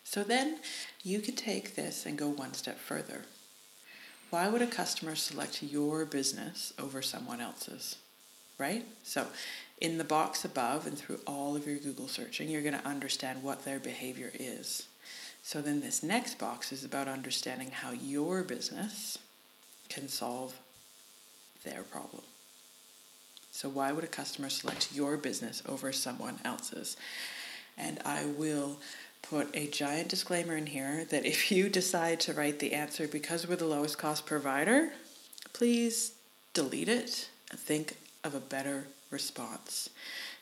So 0.04 0.22
then 0.22 0.58
you 1.02 1.20
can 1.20 1.34
take 1.34 1.74
this 1.74 2.04
and 2.04 2.18
go 2.18 2.28
one 2.28 2.52
step 2.52 2.78
further. 2.78 3.22
Why 4.32 4.48
would 4.48 4.62
a 4.62 4.66
customer 4.66 5.14
select 5.14 5.62
your 5.62 6.06
business 6.06 6.72
over 6.78 7.02
someone 7.02 7.42
else's? 7.42 7.96
Right? 8.56 8.86
So 9.02 9.26
in 9.78 9.98
the 9.98 10.04
box 10.04 10.42
above 10.42 10.86
and 10.86 10.96
through 10.96 11.20
all 11.26 11.54
of 11.54 11.66
your 11.66 11.76
Google 11.76 12.08
searching, 12.08 12.48
you're 12.48 12.62
going 12.62 12.72
to 12.72 12.88
understand 12.88 13.42
what 13.42 13.66
their 13.66 13.78
behavior 13.78 14.32
is. 14.32 14.86
So 15.42 15.60
then 15.60 15.82
this 15.82 16.02
next 16.02 16.38
box 16.38 16.72
is 16.72 16.82
about 16.82 17.08
understanding 17.08 17.72
how 17.72 17.90
your 17.90 18.42
business 18.42 19.18
can 19.90 20.08
solve 20.08 20.58
their 21.62 21.82
problem. 21.82 22.22
So 23.50 23.68
why 23.68 23.92
would 23.92 24.04
a 24.04 24.06
customer 24.06 24.48
select 24.48 24.94
your 24.94 25.18
business 25.18 25.62
over 25.68 25.92
someone 25.92 26.38
else's? 26.42 26.96
And 27.76 27.98
I 28.06 28.24
will 28.24 28.78
put 29.22 29.54
a 29.54 29.66
giant 29.68 30.08
disclaimer 30.08 30.56
in 30.56 30.66
here 30.66 31.04
that 31.10 31.24
if 31.24 31.50
you 31.50 31.68
decide 31.68 32.20
to 32.20 32.32
write 32.32 32.58
the 32.58 32.74
answer 32.74 33.08
because 33.08 33.46
we're 33.46 33.56
the 33.56 33.64
lowest 33.64 33.98
cost 33.98 34.26
provider, 34.26 34.92
please 35.52 36.12
delete 36.54 36.88
it 36.88 37.30
and 37.50 37.58
think 37.58 37.96
of 38.24 38.34
a 38.34 38.40
better 38.40 38.86
response. 39.10 39.90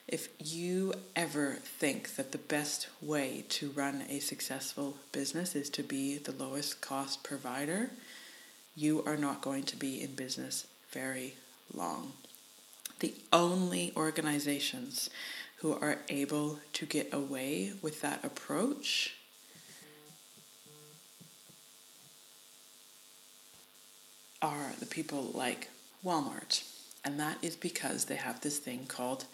If 0.09 0.29
you 0.41 0.95
ever 1.15 1.59
think 1.63 2.17
that 2.17 2.33
the 2.33 2.39
best 2.39 2.89
way 3.01 3.45
to 3.51 3.71
run 3.71 4.03
a 4.09 4.19
successful 4.19 4.97
business 5.13 5.55
is 5.55 5.71
to 5.71 5.83
be 5.83 6.19
the 6.19 6.33
lowest 6.33 6.81
cost 6.81 7.23
provider, 7.23 7.91
you 8.75 9.05
are 9.05 9.17
not 9.17 9.41
going 9.41 9.63
to 9.65 9.77
be 9.77 10.03
in 10.03 10.15
business 10.15 10.67
very 10.91 11.35
long. 11.73 12.13
The 12.99 13.15
only 13.33 13.93
organizations 13.97 15.11
who 15.61 15.75
are 15.75 15.99
able 16.09 16.59
to 16.73 16.87
get 16.87 17.13
away 17.13 17.73
with 17.83 18.01
that 18.01 18.25
approach 18.25 19.15
are 24.41 24.73
the 24.79 24.87
people 24.87 25.31
like 25.35 25.69
Walmart. 26.05 26.65
And 27.05 27.21
that 27.21 27.39
is 27.43 27.57
because 27.57 28.07
they 28.07 28.17
have 28.17 28.41
this 28.41 28.59
thing 28.59 28.87
called 28.87 29.27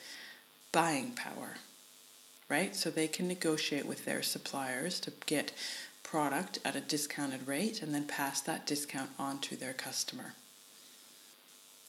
buying 0.72 1.12
power, 1.12 1.54
right? 2.48 2.74
So 2.74 2.90
they 2.90 3.06
can 3.08 3.28
negotiate 3.28 3.86
with 3.86 4.04
their 4.04 4.22
suppliers 4.22 4.98
to 5.00 5.12
get 5.26 5.52
product 6.02 6.58
at 6.64 6.76
a 6.76 6.80
discounted 6.80 7.46
rate 7.46 7.82
and 7.82 7.94
then 7.94 8.04
pass 8.04 8.40
that 8.40 8.66
discount 8.66 9.10
on 9.18 9.38
to 9.40 9.56
their 9.56 9.72
customer. 9.72 10.34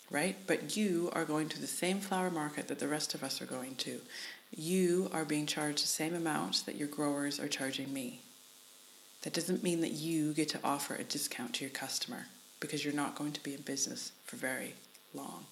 Right? 0.10 0.38
But 0.48 0.78
you 0.78 1.10
are 1.14 1.26
going 1.26 1.50
to 1.50 1.60
the 1.60 1.68
same 1.68 2.00
flower 2.00 2.30
market 2.30 2.68
that 2.70 2.80
the 2.80 2.88
rest 2.88 3.14
of 3.14 3.24
us 3.24 3.42
are 3.42 3.46
going 3.46 3.76
to. 3.76 4.00
You 4.56 5.10
are 5.12 5.26
being 5.26 5.46
charged 5.46 5.84
the 5.84 5.88
same 5.88 6.16
amount 6.16 6.66
that 6.66 6.78
your 6.78 6.88
growers 6.88 7.40
are 7.40 7.50
charging 7.50 7.94
me. 7.94 8.22
That 9.24 9.34
doesn't 9.34 9.64
mean 9.64 9.82
that 9.82 9.92
you 9.92 10.34
get 10.34 10.50
to 10.50 10.60
offer 10.64 10.96
a 10.96 11.04
discount 11.04 11.56
to 11.56 11.66
your 11.66 11.72
customer 11.72 12.28
because 12.60 12.86
you're 12.86 12.94
not 12.94 13.16
going 13.16 13.34
to 13.34 13.44
be 13.44 13.54
in 13.54 13.62
business 13.62 14.14
for 14.26 14.38
very 14.38 14.74
long. 15.14 15.46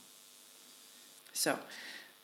So 1.33 1.59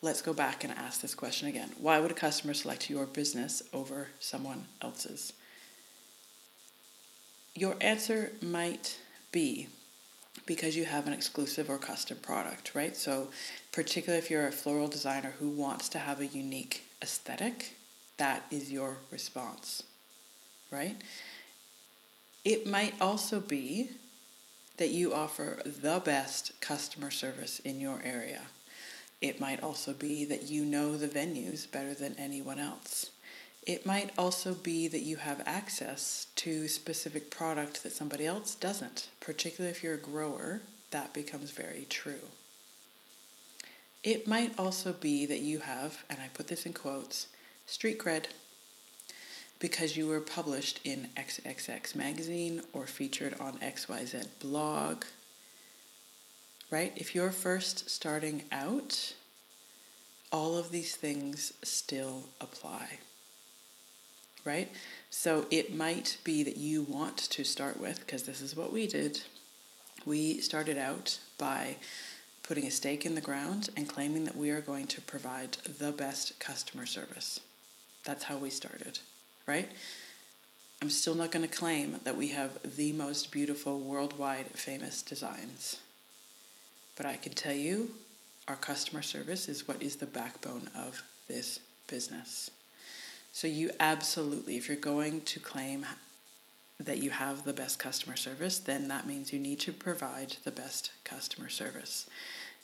let's 0.01 0.21
go 0.21 0.33
back 0.33 0.63
and 0.63 0.71
ask 0.73 1.01
this 1.01 1.13
question 1.13 1.47
again. 1.47 1.71
Why 1.77 1.99
would 1.99 2.11
a 2.11 2.15
customer 2.15 2.53
select 2.53 2.89
your 2.89 3.05
business 3.05 3.61
over 3.73 4.07
someone 4.19 4.65
else's? 4.81 5.33
Your 7.53 7.75
answer 7.81 8.31
might 8.41 8.97
be 9.31 9.67
because 10.45 10.75
you 10.75 10.85
have 10.85 11.07
an 11.07 11.13
exclusive 11.13 11.69
or 11.69 11.77
custom 11.77 12.17
product, 12.17 12.73
right? 12.73 12.95
So, 12.95 13.29
particularly 13.71 14.23
if 14.23 14.31
you're 14.31 14.47
a 14.47 14.51
floral 14.51 14.87
designer 14.87 15.35
who 15.39 15.49
wants 15.49 15.89
to 15.89 15.99
have 15.99 16.19
a 16.19 16.27
unique 16.27 16.83
aesthetic, 17.01 17.75
that 18.17 18.45
is 18.51 18.71
your 18.71 18.97
response, 19.11 19.83
right? 20.71 20.95
It 22.43 22.65
might 22.65 22.93
also 22.99 23.39
be 23.39 23.91
that 24.77 24.89
you 24.89 25.13
offer 25.13 25.61
the 25.63 26.01
best 26.03 26.59
customer 26.59 27.11
service 27.11 27.59
in 27.59 27.79
your 27.79 28.01
area. 28.03 28.41
It 29.21 29.39
might 29.39 29.61
also 29.61 29.93
be 29.93 30.25
that 30.25 30.49
you 30.49 30.65
know 30.65 30.97
the 30.97 31.07
venues 31.07 31.71
better 31.71 31.93
than 31.93 32.15
anyone 32.17 32.57
else. 32.57 33.10
It 33.63 33.85
might 33.85 34.11
also 34.17 34.53
be 34.53 34.87
that 34.87 35.03
you 35.03 35.17
have 35.17 35.43
access 35.45 36.27
to 36.37 36.67
specific 36.67 37.29
product 37.29 37.83
that 37.83 37.91
somebody 37.91 38.25
else 38.25 38.55
doesn't. 38.55 39.09
Particularly 39.19 39.71
if 39.71 39.83
you're 39.83 39.93
a 39.93 39.97
grower, 39.97 40.61
that 40.89 41.13
becomes 41.13 41.51
very 41.51 41.85
true. 41.89 42.27
It 44.03 44.27
might 44.27 44.57
also 44.57 44.93
be 44.93 45.27
that 45.27 45.41
you 45.41 45.59
have, 45.59 46.03
and 46.09 46.19
I 46.19 46.29
put 46.33 46.47
this 46.47 46.65
in 46.65 46.73
quotes, 46.73 47.27
street 47.67 47.99
cred 47.99 48.25
because 49.59 49.95
you 49.95 50.07
were 50.07 50.21
published 50.21 50.79
in 50.83 51.09
XXX 51.15 51.95
magazine 51.95 52.63
or 52.73 52.87
featured 52.87 53.39
on 53.39 53.59
XYZ 53.59 54.25
blog 54.39 55.05
right? 56.71 56.93
If 56.95 57.13
you're 57.13 57.31
first 57.31 57.89
starting 57.89 58.45
out, 58.51 59.13
all 60.31 60.57
of 60.57 60.71
these 60.71 60.95
things 60.95 61.53
still 61.61 62.29
apply. 62.39 62.99
Right? 64.45 64.71
So 65.09 65.45
it 65.51 65.75
might 65.75 66.17
be 66.23 66.43
that 66.43 66.57
you 66.57 66.83
want 66.83 67.17
to 67.17 67.43
start 67.43 67.79
with, 67.79 67.99
because 67.99 68.23
this 68.23 68.41
is 68.41 68.55
what 68.55 68.71
we 68.71 68.87
did. 68.87 69.21
We 70.05 70.39
started 70.39 70.77
out 70.77 71.19
by 71.37 71.77
putting 72.43 72.65
a 72.65 72.71
stake 72.71 73.05
in 73.05 73.15
the 73.15 73.21
ground 73.21 73.69
and 73.77 73.87
claiming 73.87 74.25
that 74.25 74.35
we 74.35 74.49
are 74.49 74.61
going 74.61 74.87
to 74.87 75.01
provide 75.01 75.57
the 75.79 75.91
best 75.91 76.39
customer 76.39 76.85
service. 76.85 77.39
That's 78.03 78.23
how 78.23 78.37
we 78.37 78.49
started, 78.49 78.99
right? 79.45 79.69
I'm 80.81 80.89
still 80.89 81.13
not 81.13 81.31
going 81.31 81.47
to 81.47 81.55
claim 81.55 81.99
that 82.03 82.17
we 82.17 82.29
have 82.29 82.57
the 82.75 82.91
most 82.93 83.31
beautiful 83.31 83.79
worldwide 83.79 84.47
famous 84.47 85.03
designs. 85.03 85.79
But 86.97 87.05
I 87.05 87.17
can 87.17 87.33
tell 87.33 87.53
you 87.53 87.91
our 88.47 88.55
customer 88.55 89.03
service 89.03 89.47
is 89.47 89.67
what 89.67 89.81
is 89.81 89.97
the 89.97 90.07
backbone 90.07 90.69
of 90.75 91.03
this 91.27 91.59
business. 91.87 92.49
So 93.31 93.47
you 93.47 93.71
absolutely 93.79 94.57
if 94.57 94.67
you're 94.67 94.77
going 94.77 95.21
to 95.21 95.39
claim 95.39 95.85
that 96.79 96.97
you 96.97 97.11
have 97.11 97.43
the 97.43 97.53
best 97.53 97.79
customer 97.79 98.15
service, 98.15 98.59
then 98.59 98.87
that 98.87 99.07
means 99.07 99.31
you 99.31 99.39
need 99.39 99.59
to 99.61 99.71
provide 99.71 100.37
the 100.43 100.51
best 100.51 100.91
customer 101.03 101.49
service. 101.49 102.09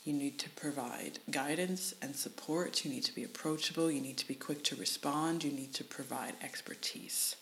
You 0.03 0.13
need 0.13 0.39
to 0.39 0.49
provide 0.51 1.19
guidance 1.29 1.93
and 2.01 2.15
support. 2.15 2.85
You 2.85 2.91
need 2.91 3.03
to 3.03 3.13
be 3.13 3.23
approachable. 3.23 3.91
You 3.91 4.01
need 4.01 4.17
to 4.17 4.27
be 4.27 4.35
quick 4.35 4.63
to 4.65 4.75
respond. 4.75 5.43
You 5.43 5.51
need 5.51 5.73
to 5.73 5.83
provide 5.83 6.33
expertise. 6.41 7.35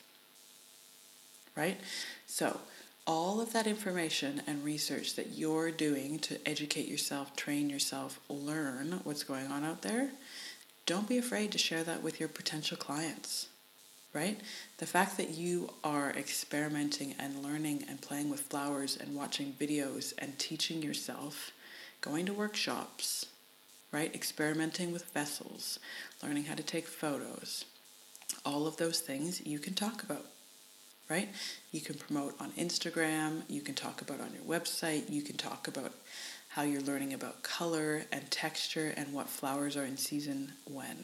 Right? 1.55 1.79
So, 2.25 2.59
all 3.07 3.39
of 3.39 3.53
that 3.53 3.67
information 3.67 4.41
and 4.47 4.63
research 4.63 5.15
that 5.15 5.33
you're 5.33 5.69
doing 5.69 6.17
to 6.19 6.39
educate 6.49 6.87
yourself, 6.87 7.35
train 7.35 7.69
yourself, 7.69 8.19
learn 8.29 8.99
what's 9.03 9.23
going 9.23 9.45
on 9.47 9.63
out 9.63 9.83
there, 9.83 10.09
don't 10.85 11.09
be 11.09 11.17
afraid 11.17 11.51
to 11.51 11.57
share 11.57 11.83
that 11.83 12.03
with 12.03 12.19
your 12.19 12.29
potential 12.29 12.77
clients 12.77 13.47
right? 14.15 14.39
The 14.77 14.85
fact 14.85 15.17
that 15.17 15.31
you 15.31 15.69
are 15.83 16.11
experimenting 16.11 17.15
and 17.19 17.43
learning 17.43 17.83
and 17.89 18.01
playing 18.01 18.29
with 18.31 18.39
flowers 18.39 18.95
and 18.95 19.13
watching 19.13 19.53
videos 19.59 20.13
and 20.17 20.39
teaching 20.39 20.81
yourself, 20.81 21.51
going 21.99 22.25
to 22.27 22.33
workshops, 22.33 23.25
right? 23.91 24.15
Experimenting 24.15 24.93
with 24.93 25.11
vessels, 25.11 25.79
learning 26.23 26.45
how 26.45 26.55
to 26.55 26.63
take 26.63 26.87
photos, 26.87 27.65
all 28.45 28.65
of 28.65 28.77
those 28.77 29.01
things 29.01 29.45
you 29.45 29.59
can 29.59 29.73
talk 29.73 30.01
about, 30.01 30.25
right? 31.09 31.27
You 31.73 31.81
can 31.81 31.95
promote 31.95 32.39
on 32.39 32.51
Instagram, 32.51 33.41
you 33.49 33.59
can 33.59 33.75
talk 33.75 34.01
about 34.01 34.21
on 34.21 34.31
your 34.33 34.43
website, 34.43 35.11
you 35.11 35.23
can 35.23 35.35
talk 35.35 35.67
about 35.67 35.91
how 36.55 36.61
you're 36.61 36.81
learning 36.81 37.13
about 37.13 37.43
color 37.43 38.03
and 38.13 38.31
texture 38.31 38.93
and 38.95 39.11
what 39.11 39.27
flowers 39.27 39.75
are 39.75 39.83
in 39.83 39.97
season 39.97 40.53
when 40.63 41.03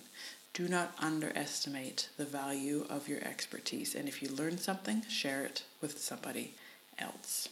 do 0.53 0.65
not 0.69 0.93
underestimate 0.97 2.07
the 2.15 2.23
value 2.23 2.85
of 2.89 3.09
your 3.09 3.19
expertise. 3.19 3.93
And 3.93 4.07
if 4.07 4.23
you 4.23 4.29
learn 4.29 4.57
something, 4.57 5.03
share 5.09 5.43
it 5.43 5.63
with 5.81 5.99
somebody 5.99 6.53
else. 6.97 7.49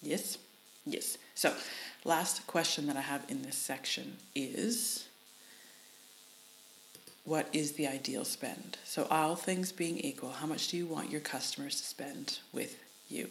Yes? 0.00 0.38
Yes. 0.86 1.18
So, 1.34 1.52
last 2.04 2.46
question 2.46 2.86
that 2.86 2.96
I 2.96 3.00
have 3.00 3.24
in 3.28 3.42
this 3.42 3.56
section 3.56 4.18
is 4.36 5.08
what 7.24 7.48
is 7.52 7.72
the 7.72 7.88
ideal 7.88 8.24
spend? 8.24 8.78
So, 8.84 9.08
all 9.10 9.34
things 9.34 9.72
being 9.72 9.98
equal, 9.98 10.30
how 10.30 10.46
much 10.46 10.68
do 10.68 10.76
you 10.76 10.86
want 10.86 11.10
your 11.10 11.20
customers 11.20 11.80
to 11.80 11.86
spend 11.86 12.38
with 12.52 12.78
you? 13.08 13.30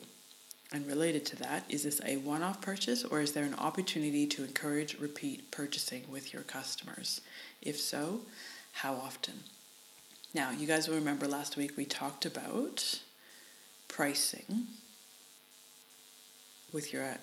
And 0.72 0.86
related 0.86 1.26
to 1.28 1.36
that, 1.38 1.64
is 1.70 1.84
this 1.84 2.02
a 2.06 2.18
one 2.18 2.44
off 2.44 2.62
purchase 2.62 3.04
or 3.06 3.22
is 3.22 3.32
there 3.32 3.46
an 3.46 3.56
opportunity 3.56 4.28
to 4.28 4.44
encourage 4.44 5.00
repeat 5.00 5.50
purchasing 5.50 6.04
with 6.10 6.34
your 6.34 6.44
customers? 6.44 7.22
If 7.62 7.80
so, 7.80 8.22
how 8.74 8.96
often? 8.96 9.44
Now, 10.34 10.52
you 10.52 10.68
guys 10.68 10.88
will 10.88 10.96
remember 10.96 11.28
last 11.28 11.56
week 11.56 11.78
we 11.78 11.86
talked 11.86 12.26
about 12.26 13.00
pricing 13.88 14.68
with 16.74 16.92
your 16.92 17.18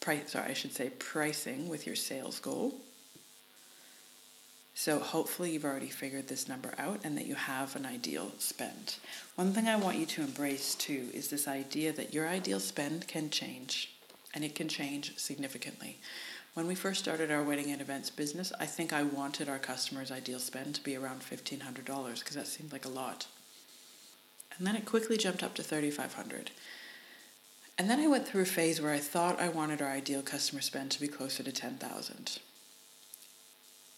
price 0.00 0.30
sorry, 0.30 0.50
I 0.50 0.54
should 0.54 0.72
say 0.72 0.90
pricing 0.90 1.68
with 1.68 1.86
your 1.86 1.96
sales 1.96 2.38
goal. 2.38 2.74
So 4.74 4.98
hopefully 4.98 5.52
you've 5.52 5.64
already 5.64 5.88
figured 5.88 6.26
this 6.26 6.48
number 6.48 6.74
out 6.78 7.00
and 7.04 7.16
that 7.16 7.26
you 7.26 7.36
have 7.36 7.76
an 7.76 7.86
ideal 7.86 8.32
spend. 8.38 8.96
One 9.36 9.52
thing 9.52 9.68
I 9.68 9.76
want 9.76 9.98
you 9.98 10.06
to 10.06 10.22
embrace 10.22 10.74
too 10.74 11.10
is 11.14 11.28
this 11.28 11.46
idea 11.46 11.92
that 11.92 12.12
your 12.12 12.28
ideal 12.28 12.58
spend 12.58 13.06
can 13.06 13.30
change 13.30 13.94
and 14.34 14.44
it 14.44 14.56
can 14.56 14.68
change 14.68 15.16
significantly. 15.16 15.98
When 16.54 16.66
we 16.66 16.74
first 16.74 17.00
started 17.00 17.30
our 17.30 17.42
wedding 17.42 17.70
and 17.70 17.80
events 17.80 18.10
business, 18.10 18.52
I 18.58 18.66
think 18.66 18.92
I 18.92 19.04
wanted 19.04 19.48
our 19.48 19.60
customers' 19.60 20.10
ideal 20.10 20.40
spend 20.40 20.74
to 20.74 20.84
be 20.84 20.96
around 20.96 21.20
$1,500 21.20 22.18
because 22.18 22.34
that 22.34 22.48
seemed 22.48 22.72
like 22.72 22.84
a 22.84 22.88
lot. 22.88 23.26
And 24.58 24.66
then 24.66 24.76
it 24.76 24.86
quickly 24.86 25.16
jumped 25.16 25.42
up 25.42 25.54
to 25.54 25.62
3500 25.62 26.50
And 27.78 27.88
then 27.88 28.00
I 28.00 28.08
went 28.08 28.26
through 28.26 28.42
a 28.42 28.46
phase 28.46 28.80
where 28.80 28.92
I 28.92 28.98
thought 28.98 29.40
I 29.40 29.48
wanted 29.48 29.80
our 29.80 29.90
ideal 29.90 30.22
customer 30.22 30.60
spend 30.60 30.90
to 30.92 31.00
be 31.00 31.08
closer 31.08 31.44
to 31.44 31.52
10000 31.52 32.38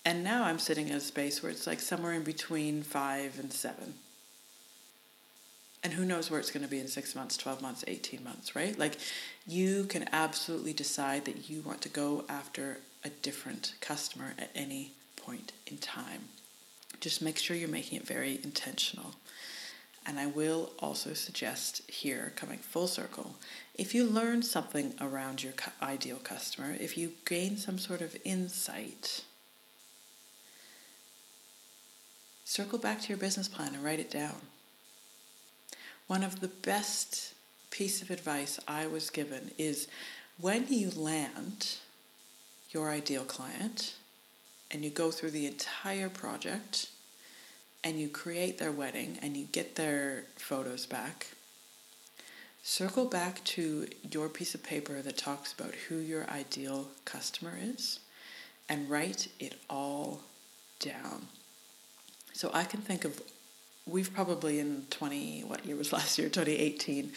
and 0.06 0.22
now 0.22 0.44
I'm 0.44 0.60
sitting 0.60 0.88
in 0.88 0.94
a 0.94 1.00
space 1.00 1.42
where 1.42 1.50
it's 1.50 1.66
like 1.66 1.80
somewhere 1.80 2.12
in 2.12 2.22
between 2.22 2.84
five 2.84 3.40
and 3.40 3.52
seven. 3.52 3.94
And 5.82 5.92
who 5.92 6.04
knows 6.04 6.30
where 6.30 6.38
it's 6.38 6.52
going 6.52 6.62
to 6.62 6.70
be 6.70 6.78
in 6.78 6.86
six 6.86 7.16
months, 7.16 7.36
12 7.36 7.60
months, 7.60 7.84
18 7.88 8.22
months, 8.22 8.54
right? 8.54 8.78
Like 8.78 8.98
you 9.48 9.82
can 9.84 10.08
absolutely 10.12 10.72
decide 10.72 11.24
that 11.24 11.50
you 11.50 11.60
want 11.60 11.82
to 11.82 11.88
go 11.88 12.24
after 12.28 12.78
a 13.04 13.08
different 13.08 13.74
customer 13.80 14.34
at 14.38 14.50
any 14.54 14.92
point 15.16 15.52
in 15.66 15.76
time. 15.78 16.26
Just 17.00 17.20
make 17.20 17.36
sure 17.36 17.56
you're 17.56 17.68
making 17.68 17.98
it 17.98 18.06
very 18.06 18.38
intentional. 18.44 19.16
And 20.06 20.20
I 20.20 20.26
will 20.26 20.70
also 20.78 21.14
suggest 21.14 21.82
here, 21.90 22.32
coming 22.36 22.58
full 22.58 22.86
circle, 22.86 23.34
if 23.74 23.92
you 23.92 24.06
learn 24.06 24.44
something 24.44 24.94
around 25.00 25.42
your 25.42 25.54
ideal 25.82 26.18
customer, 26.22 26.76
if 26.78 26.96
you 26.96 27.14
gain 27.24 27.56
some 27.56 27.78
sort 27.78 28.02
of 28.02 28.16
insight, 28.24 29.24
circle 32.46 32.78
back 32.78 33.00
to 33.00 33.08
your 33.08 33.18
business 33.18 33.48
plan 33.48 33.74
and 33.74 33.84
write 33.84 33.98
it 33.98 34.08
down. 34.10 34.36
One 36.06 36.22
of 36.22 36.38
the 36.38 36.48
best 36.48 37.34
piece 37.70 38.00
of 38.00 38.08
advice 38.08 38.60
I 38.68 38.86
was 38.86 39.10
given 39.10 39.50
is 39.58 39.88
when 40.40 40.68
you 40.68 40.90
land 40.90 41.74
your 42.70 42.88
ideal 42.90 43.24
client 43.24 43.96
and 44.70 44.84
you 44.84 44.90
go 44.90 45.10
through 45.10 45.32
the 45.32 45.46
entire 45.46 46.08
project 46.08 46.88
and 47.82 47.98
you 47.98 48.08
create 48.08 48.58
their 48.58 48.72
wedding 48.72 49.18
and 49.20 49.36
you 49.36 49.46
get 49.46 49.74
their 49.74 50.26
photos 50.36 50.86
back, 50.86 51.26
circle 52.62 53.06
back 53.06 53.42
to 53.42 53.88
your 54.08 54.28
piece 54.28 54.54
of 54.54 54.62
paper 54.62 55.02
that 55.02 55.16
talks 55.16 55.52
about 55.52 55.74
who 55.88 55.96
your 55.96 56.30
ideal 56.30 56.86
customer 57.04 57.54
is 57.60 57.98
and 58.68 58.88
write 58.88 59.26
it 59.40 59.56
all 59.68 60.20
down. 60.78 61.26
So 62.36 62.50
I 62.52 62.64
can 62.64 62.82
think 62.82 63.06
of, 63.06 63.22
we've 63.86 64.12
probably 64.12 64.60
in 64.60 64.84
20, 64.90 65.44
what 65.44 65.64
year 65.64 65.74
was 65.74 65.90
last 65.94 66.18
year, 66.18 66.28
2018, 66.28 67.10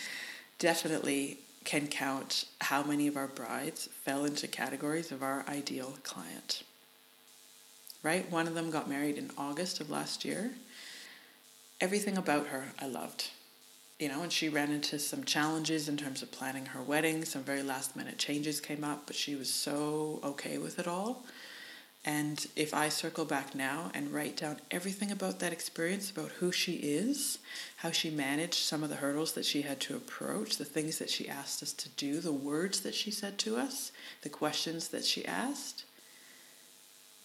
definitely 0.60 1.40
can 1.66 1.88
count 1.88 2.46
how 2.62 2.84
many 2.84 3.06
of 3.06 3.18
our 3.18 3.28
brides 3.28 3.90
fell 4.06 4.24
into 4.24 4.48
categories 4.48 5.12
of 5.12 5.22
our 5.22 5.44
ideal 5.50 5.96
client. 6.04 6.64
Right? 8.02 8.32
One 8.32 8.48
of 8.48 8.54
them 8.54 8.72
got 8.72 8.90
married 8.90 9.18
in 9.18 9.30
August 9.38 9.82
of 9.82 9.90
last 9.90 10.24
year. 10.24 10.52
Everything 11.82 12.18
about 12.18 12.48
her 12.48 12.72
I 12.80 12.88
loved. 12.88 13.30
You 14.00 14.08
know, 14.08 14.22
and 14.22 14.32
she 14.32 14.48
ran 14.48 14.72
into 14.72 14.98
some 15.00 15.26
challenges 15.26 15.90
in 15.90 15.98
terms 15.98 16.24
of 16.24 16.32
planning 16.32 16.68
her 16.68 16.82
wedding. 16.82 17.26
Some 17.26 17.44
very 17.44 17.62
last 17.62 17.98
minute 17.98 18.18
changes 18.18 18.62
came 18.62 18.86
up, 18.86 19.04
but 19.06 19.18
she 19.18 19.36
was 19.36 19.54
so 19.54 20.22
okay 20.24 20.58
with 20.58 20.80
it 20.80 20.88
all. 20.88 21.26
And 22.06 22.48
if 22.56 22.74
I 22.74 22.88
circle 22.90 23.26
back 23.26 23.54
now 23.54 23.92
and 23.94 24.14
write 24.14 24.38
down 24.38 24.62
everything 24.72 25.12
about 25.12 25.40
that 25.40 25.52
experience, 25.52 26.10
about 26.10 26.32
who 26.32 26.52
she 26.52 26.76
is, 26.76 27.40
how 27.78 27.92
she 27.92 28.10
managed 28.10 28.56
some 28.56 28.84
of 28.84 28.90
the 28.90 28.96
hurdles 28.96 29.34
that 29.34 29.46
she 29.46 29.64
had 29.64 29.82
to 29.82 29.98
approach, 29.98 30.58
the 30.58 30.66
things 30.66 30.98
that 31.00 31.10
she 31.10 31.28
asked 31.28 31.62
us 31.62 31.74
to 31.74 31.90
do, 31.90 32.22
the 32.22 32.32
words 32.32 32.82
that 32.82 32.96
she 32.96 33.12
said 33.12 33.38
to 33.40 33.58
us, 33.58 33.92
the 34.22 34.30
questions 34.30 34.88
that 34.90 35.04
she 35.04 35.26
asked, 35.26 35.84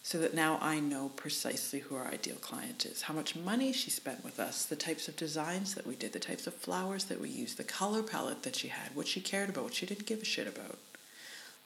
so 0.03 0.19
that 0.19 0.35
now 0.35 0.59
I 0.61 0.81
know 0.81 1.11
precisely 1.17 1.79
who 1.79 1.97
our 1.97 2.09
ideal 2.09 2.37
client 2.37 2.85
is, 2.85 3.03
how 3.03 3.15
much 3.15 3.37
money 3.37 3.73
she 3.73 3.91
spent 3.91 4.23
with 4.23 4.39
us, 4.39 4.67
the 4.67 4.77
types 4.77 5.09
of 5.09 5.17
designs 5.17 5.75
that 5.77 5.87
we 5.87 5.95
did, 5.95 6.13
the 6.13 6.19
types 6.19 6.47
of 6.47 6.53
flowers 6.53 7.05
that 7.05 7.21
we 7.21 7.31
used, 7.31 7.57
the 7.57 7.65
color 7.65 8.03
palette 8.03 8.43
that 8.43 8.57
she 8.57 8.69
had, 8.69 8.95
what 8.95 9.09
she 9.09 9.21
cared 9.21 9.49
about, 9.49 9.65
what 9.65 9.75
she 9.75 9.87
didn't 9.87 10.07
give 10.07 10.21
a 10.21 10.25
shit 10.27 10.47
about. 10.47 10.79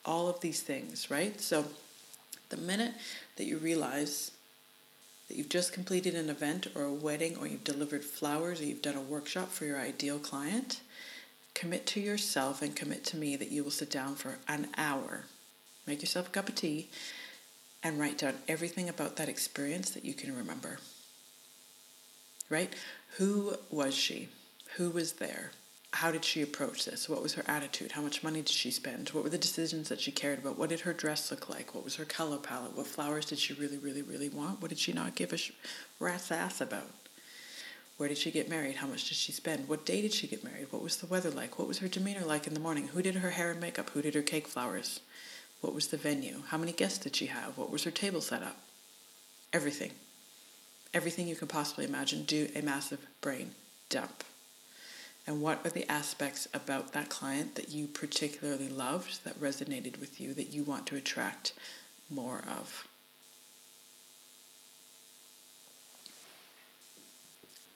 All 0.05 0.29
of 0.29 0.41
these 0.41 0.61
things, 0.61 1.11
right? 1.11 1.41
So 1.41 1.65
the 2.49 2.57
minute 2.57 2.95
that 3.37 3.45
you 3.45 3.59
realize 3.59 4.33
that 5.29 5.37
you've 5.37 5.49
just 5.49 5.73
completed 5.73 6.15
an 6.15 6.31
event 6.31 6.67
or 6.75 6.85
a 6.85 6.93
wedding 6.93 7.37
or 7.37 7.47
you've 7.47 7.65
delivered 7.65 8.05
flowers 8.05 8.61
or 8.61 8.65
you've 8.65 8.83
done 8.83 8.97
a 8.97 9.01
workshop 9.01 9.51
for 9.51 9.67
your 9.67 9.79
ideal 9.79 10.19
client, 10.19 10.81
commit 11.55 11.87
to 11.87 12.01
yourself 12.01 12.63
and 12.63 12.75
commit 12.77 13.05
to 13.05 13.17
me 13.17 13.37
that 13.37 13.51
you 13.51 13.63
will 13.63 13.71
sit 13.71 13.91
down 13.91 14.15
for 14.15 14.39
an 14.49 14.69
hour, 14.77 15.25
make 15.87 16.01
yourself 16.01 16.29
a 16.29 16.31
cup 16.31 16.49
of 16.49 16.55
tea, 16.55 16.89
and 17.83 17.99
write 18.01 18.19
down 18.19 18.35
everything 18.49 18.89
about 18.89 19.17
that 19.17 19.29
experience 19.29 19.91
that 19.91 20.05
you 20.05 20.15
can 20.15 20.35
remember. 20.37 20.79
right? 22.49 22.73
Who 23.19 23.57
was 23.71 23.95
she? 23.95 24.29
Who 24.77 24.91
was 24.91 25.15
there? 25.15 25.53
How 25.93 26.13
did 26.13 26.25
she 26.25 26.43
approach 26.43 26.85
this? 26.85 27.09
What 27.09 27.23
was 27.23 27.35
her 27.35 27.45
attitude? 27.47 27.93
How 27.93 28.03
much 28.03 28.23
money 28.23 28.41
did 28.41 28.51
she 28.51 28.71
spend? 28.71 29.09
What 29.09 29.25
were 29.25 29.31
the 29.31 29.39
decisions 29.39 29.89
that 29.89 30.01
she 30.01 30.13
cared 30.13 30.39
about? 30.39 30.59
What 30.59 30.69
did 30.69 30.81
her 30.81 30.93
dress 30.93 31.31
look 31.31 31.49
like? 31.49 31.75
What 31.75 31.83
was 31.83 31.97
her 31.97 32.05
color 32.05 32.37
palette? 32.37 32.77
What 32.77 32.87
flowers 32.87 33.25
did 33.25 33.39
she 33.39 33.55
really, 33.55 33.79
really, 33.79 34.03
really 34.03 34.29
want? 34.29 34.61
What 34.61 34.69
did 34.69 34.79
she 34.79 34.93
not 34.93 35.15
give 35.15 35.33
a 35.33 35.39
rat's 35.99 36.31
ass 36.31 36.61
about? 36.61 36.91
Where 37.97 38.09
did 38.09 38.19
she 38.19 38.31
get 38.31 38.49
married? 38.49 38.77
How 38.77 38.87
much 38.87 39.09
did 39.09 39.17
she 39.17 39.33
spend? 39.33 39.67
What 39.67 39.87
day 39.87 40.03
did 40.03 40.13
she 40.13 40.29
get 40.29 40.45
married? 40.45 40.71
What 40.71 40.83
was 40.83 40.99
the 40.99 41.07
weather 41.07 41.31
like? 41.31 41.59
What 41.59 41.67
was 41.67 41.79
her 41.79 41.89
demeanor 41.89 42.25
like 42.25 42.47
in 42.47 42.55
the 42.55 42.61
morning? 42.61 42.89
Who 42.89 43.03
did 43.03 43.17
her 43.17 43.31
hair 43.31 43.51
and 43.51 43.61
makeup? 43.61 43.91
Who 43.91 44.03
did 44.03 44.15
her 44.15 44.23
cake 44.23 44.47
flowers? 44.47 45.01
What 45.63 45.75
was 45.75 45.89
the 45.89 45.97
venue? 45.97 46.43
How 46.49 46.59
many 46.59 46.71
guests 46.71 46.99
did 46.99 47.17
she 47.17 47.27
have? 47.27 47.59
What 47.59 47.71
was 47.71 47.83
her 47.85 47.91
table 47.91 48.21
set 48.21 48.43
up? 48.43 48.57
Everything. 49.53 49.91
Everything 50.95 51.27
you 51.27 51.35
can 51.35 51.49
possibly 51.49 51.87
imagine. 51.87 52.23
Do 52.23 52.49
a 52.55 52.61
massive 52.63 53.05
brain 53.21 53.53
dump. 53.89 54.23
And 55.29 55.43
what 55.43 55.61
are 55.63 55.69
the 55.71 55.89
aspects 55.93 56.49
about 56.55 56.95
that 56.95 57.11
client 57.11 57.55
that 57.57 57.69
you 57.69 57.87
particularly 57.87 58.71
loved, 58.71 59.25
that 59.25 59.39
resonated 59.39 60.01
with 60.01 60.19
you, 60.19 60.33
that 60.33 60.55
you 60.55 60.63
want 60.63 60.87
to 60.87 60.97
attract 60.97 61.53
more 62.09 62.43
of? 62.49 62.89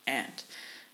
And 0.06 0.42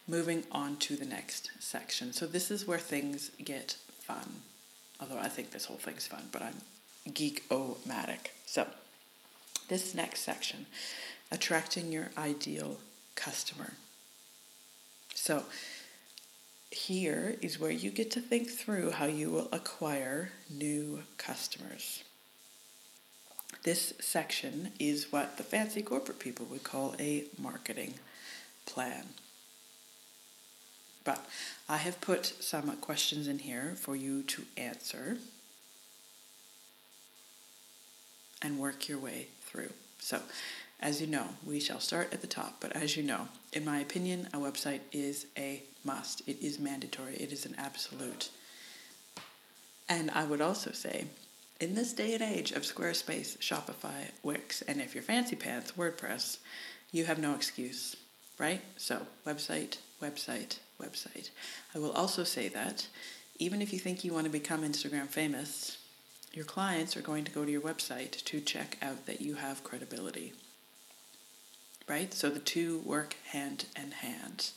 moving 0.08 0.42
on 0.50 0.78
to 0.78 0.96
the 0.96 1.04
next 1.04 1.52
section. 1.60 2.12
So, 2.12 2.26
this 2.26 2.50
is 2.50 2.66
where 2.66 2.78
things 2.78 3.30
get 3.44 3.76
fun. 4.00 4.42
Although 5.00 5.18
I 5.18 5.28
think 5.28 5.52
this 5.52 5.66
whole 5.66 5.76
thing's 5.76 6.08
fun, 6.08 6.24
but 6.32 6.42
I'm 6.42 7.12
geek-o-matic. 7.14 8.32
So, 8.46 8.66
this 9.68 9.94
next 9.94 10.22
section 10.22 10.66
attracting 11.30 11.92
your 11.92 12.10
ideal 12.18 12.78
customer. 13.14 13.74
So, 15.14 15.44
here 16.70 17.36
is 17.40 17.58
where 17.58 17.70
you 17.70 17.90
get 17.90 18.10
to 18.12 18.20
think 18.20 18.50
through 18.50 18.90
how 18.90 19.06
you 19.06 19.30
will 19.30 19.48
acquire 19.52 20.32
new 20.50 21.02
customers. 21.16 22.04
This 23.64 23.94
section 24.00 24.72
is 24.78 25.10
what 25.10 25.36
the 25.36 25.42
fancy 25.42 25.82
corporate 25.82 26.18
people 26.18 26.46
would 26.46 26.64
call 26.64 26.94
a 26.98 27.24
marketing 27.38 27.94
plan. 28.66 29.04
But 31.04 31.24
I 31.68 31.78
have 31.78 32.00
put 32.00 32.26
some 32.40 32.70
questions 32.76 33.28
in 33.28 33.38
here 33.38 33.74
for 33.76 33.96
you 33.96 34.22
to 34.24 34.42
answer 34.56 35.16
and 38.42 38.58
work 38.58 38.88
your 38.88 38.98
way 38.98 39.28
through. 39.40 39.72
So, 39.98 40.20
as 40.80 41.00
you 41.00 41.06
know, 41.06 41.28
we 41.44 41.58
shall 41.58 41.80
start 41.80 42.12
at 42.12 42.20
the 42.20 42.26
top, 42.26 42.56
but 42.60 42.72
as 42.72 42.96
you 42.96 43.02
know, 43.02 43.28
in 43.52 43.64
my 43.64 43.80
opinion, 43.80 44.28
a 44.32 44.36
website 44.36 44.80
is 44.92 45.26
a 45.36 45.62
must. 45.88 46.22
It 46.28 46.40
is 46.40 46.58
mandatory, 46.60 47.16
it 47.16 47.32
is 47.32 47.44
an 47.46 47.54
absolute. 47.58 48.30
And 49.88 50.10
I 50.12 50.24
would 50.24 50.40
also 50.40 50.70
say, 50.70 51.06
in 51.60 51.74
this 51.74 51.92
day 51.92 52.14
and 52.14 52.22
age 52.22 52.52
of 52.52 52.62
Squarespace, 52.62 53.38
Shopify, 53.38 54.10
Wix, 54.22 54.62
and 54.62 54.80
if 54.80 54.94
you're 54.94 55.02
fancy 55.02 55.34
pants, 55.34 55.72
WordPress, 55.72 56.38
you 56.92 57.06
have 57.06 57.18
no 57.18 57.34
excuse 57.34 57.96
right? 58.38 58.60
So, 58.76 59.02
website, 59.26 59.78
website, 60.00 60.58
website. 60.80 61.30
I 61.74 61.78
will 61.78 61.92
also 61.92 62.24
say 62.24 62.48
that 62.48 62.86
even 63.38 63.60
if 63.60 63.72
you 63.72 63.78
think 63.78 64.04
you 64.04 64.12
want 64.12 64.24
to 64.24 64.30
become 64.30 64.62
Instagram 64.62 65.08
famous, 65.08 65.78
your 66.32 66.44
clients 66.44 66.96
are 66.96 67.02
going 67.02 67.24
to 67.24 67.32
go 67.32 67.44
to 67.44 67.50
your 67.50 67.60
website 67.60 68.22
to 68.24 68.40
check 68.40 68.78
out 68.80 69.06
that 69.06 69.20
you 69.20 69.34
have 69.34 69.64
credibility. 69.64 70.32
Right? 71.88 72.12
So 72.12 72.30
the 72.30 72.38
two 72.38 72.82
work 72.84 73.16
hand 73.32 73.66
in 73.80 73.92
hand. 73.92 74.50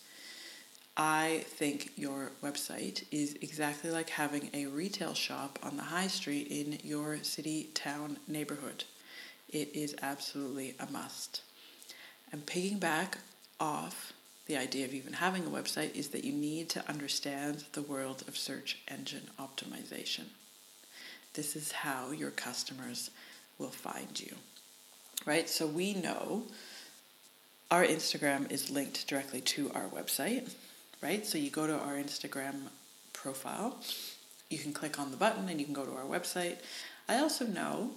I 0.98 1.46
think 1.48 1.92
your 1.96 2.32
website 2.44 3.06
is 3.12 3.38
exactly 3.42 3.92
like 3.92 4.10
having 4.10 4.50
a 4.54 4.66
retail 4.66 5.14
shop 5.14 5.58
on 5.64 5.78
the 5.78 5.84
high 5.84 6.08
street 6.08 6.48
in 6.48 6.80
your 6.84 7.18
city, 7.24 7.70
town, 7.74 8.18
neighborhood. 8.28 8.84
It 9.50 9.74
is 9.74 9.96
absolutely 10.02 10.76
a 10.80 10.92
must. 10.92 11.42
And 12.32 12.46
picking 12.46 12.78
back 12.78 13.20
off 13.60 14.14
the 14.48 14.58
idea 14.58 14.86
of 14.86 14.94
even 14.94 15.14
having 15.14 15.46
a 15.46 15.50
website 15.50 15.96
is 15.96 16.10
that 16.10 16.26
you 16.26 16.34
need 16.34 16.70
to 16.70 16.90
understand 16.90 17.64
the 17.74 17.82
world 17.82 18.24
of 18.28 18.38
search 18.38 18.80
engine 18.88 19.30
optimization. 19.40 20.26
This 21.34 21.56
is 21.56 21.72
how 21.72 22.12
your 22.12 22.32
customers 22.32 23.12
will 23.58 23.70
find 23.70 24.20
you. 24.20 24.36
Right? 25.26 25.48
So 25.48 25.68
we 25.68 25.94
know 25.94 26.44
our 27.70 27.86
Instagram 27.86 28.52
is 28.52 28.70
linked 28.70 29.08
directly 29.08 29.40
to 29.42 29.72
our 29.74 29.86
website, 29.86 30.52
right? 31.02 31.26
So 31.26 31.38
you 31.38 31.50
go 31.50 31.68
to 31.68 31.78
our 31.78 31.96
Instagram 31.96 32.68
profile, 33.14 33.78
you 34.50 34.58
can 34.58 34.74
click 34.74 35.00
on 35.00 35.12
the 35.12 35.18
button 35.18 35.50
and 35.50 35.60
you 35.60 35.66
can 35.66 35.74
go 35.74 35.86
to 35.86 35.92
our 35.92 36.04
website. 36.04 36.58
I 37.08 37.18
also 37.18 37.46
know 37.46 37.92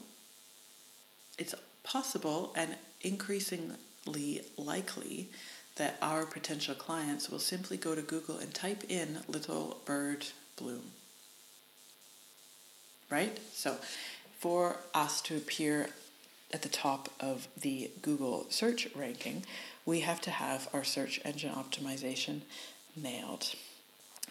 it's 1.38 1.54
possible 1.82 2.52
and 2.56 2.76
increasingly 3.02 4.42
likely 4.56 5.28
that 5.76 5.96
our 6.00 6.24
potential 6.24 6.74
clients 6.74 7.30
will 7.30 7.40
simply 7.40 7.76
go 7.76 7.94
to 7.94 8.02
Google 8.02 8.38
and 8.38 8.54
type 8.54 8.84
in 8.88 9.18
little 9.28 9.78
bird 9.84 10.26
bloom. 10.56 10.92
Right? 13.10 13.38
So, 13.52 13.76
for 14.38 14.76
us 14.94 15.20
to 15.22 15.36
appear 15.36 15.88
at 16.52 16.62
the 16.62 16.68
top 16.68 17.08
of 17.18 17.48
the 17.60 17.90
Google 18.02 18.46
search 18.50 18.88
ranking, 18.94 19.44
we 19.84 20.00
have 20.00 20.20
to 20.22 20.30
have 20.30 20.68
our 20.72 20.84
search 20.84 21.20
engine 21.24 21.52
optimization 21.52 22.42
nailed. 22.96 23.54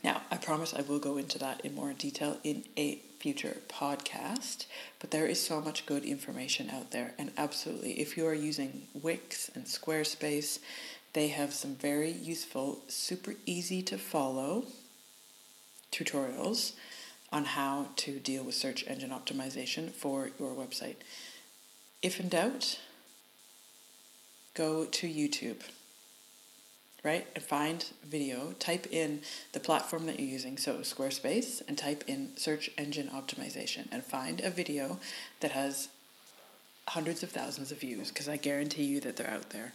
Now, 0.04 0.22
I 0.30 0.38
promise 0.38 0.74
I 0.74 0.82
will 0.82 1.00
go 1.00 1.18
into 1.18 1.40
that 1.40 1.62
in 1.62 1.76
more 1.76 1.94
detail 1.94 2.38
in 2.44 2.66
a 2.78 3.00
future 3.20 3.58
podcast, 3.70 4.66
but 5.00 5.12
there 5.12 5.26
is 5.26 5.40
so 5.40 5.62
much 5.62 5.86
good 5.86 6.04
information 6.04 6.70
out 6.70 6.92
there. 6.92 7.14
And 7.18 7.32
absolutely, 7.38 8.02
if 8.02 8.18
you 8.18 8.28
are 8.28 8.34
using 8.34 8.88
Wix 8.94 9.50
and 9.56 9.66
Squarespace 9.66 10.60
they 11.14 11.28
have 11.28 11.54
some 11.54 11.76
very 11.76 12.12
useful, 12.12 12.82
super 12.88 13.36
easy 13.46 13.82
to 13.84 13.98
follow 13.98 14.66
tutorials 15.92 16.74
on 17.32 17.46
how 17.46 17.88
to 17.98 18.20
deal 18.20 18.44
with 18.44 18.56
search 18.56 18.84
engine 18.88 19.12
optimization 19.12 19.92
for 19.92 20.32
your 20.40 20.54
website. 20.56 20.96
If 22.02 22.20
in 22.20 22.30
doubt, 22.30 22.80
go 24.56 24.86
to 24.86 25.08
YouTube, 25.08 25.62
right? 27.04 27.28
And 27.36 27.44
find 27.44 27.86
video, 28.06 28.54
type 28.60 28.88
in 28.92 29.22
the 29.52 29.60
platform 29.60 30.06
that 30.06 30.20
you're 30.20 30.30
using, 30.30 30.58
so 30.58 30.78
Squarespace, 30.78 31.62
and 31.68 31.78
type 31.78 32.04
in 32.08 32.32
search 32.38 32.70
engine 32.78 33.10
optimization 33.10 33.88
and 33.92 34.04
find 34.04 34.40
a 34.42 34.50
video 34.50 35.00
that 35.42 35.52
has 35.52 35.90
hundreds 36.88 37.24
of 37.24 37.32
thousands 37.32 37.72
of 37.72 37.80
views 37.80 38.10
because 38.10 38.28
I 38.28 38.38
guarantee 38.38 38.84
you 38.84 39.00
that 39.02 39.16
they're 39.16 39.30
out 39.30 39.50
there 39.52 39.74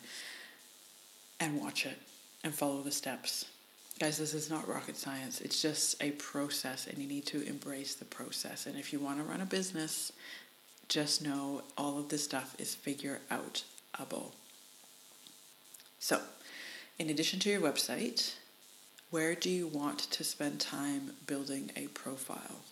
and 1.41 1.61
watch 1.61 1.87
it 1.87 1.99
and 2.45 2.55
follow 2.55 2.83
the 2.83 2.91
steps. 2.91 3.47
Guys, 3.99 4.19
this 4.19 4.33
is 4.33 4.49
not 4.49 4.69
rocket 4.69 4.97
science. 4.97 5.41
It's 5.41 5.61
just 5.61 6.01
a 6.03 6.13
process, 6.13 6.87
and 6.87 6.99
you 6.99 7.09
need 7.09 7.27
to 7.27 7.43
embrace 7.43 7.95
the 7.95 8.05
process. 8.05 8.67
And 8.67 8.77
if 8.79 8.93
you 8.93 9.01
want 9.01 9.19
to 9.19 9.25
run 9.25 9.41
a 9.41 9.47
business, 9.47 10.13
just 10.89 11.23
know 11.23 11.63
all 11.77 11.99
of 11.99 12.09
this 12.09 12.23
stuff 12.23 12.55
is 12.61 12.77
figure 12.77 13.21
outable. 13.31 14.33
So, 15.99 16.21
in 16.99 17.11
addition 17.11 17.39
to 17.41 17.51
your 17.51 17.61
website, 17.61 18.35
where 19.11 19.35
do 19.35 19.49
you 19.49 19.67
want 19.67 19.99
to 19.99 20.25
spend 20.25 20.61
time 20.61 21.13
building 21.27 21.71
a 21.77 21.87
profile? 21.89 22.63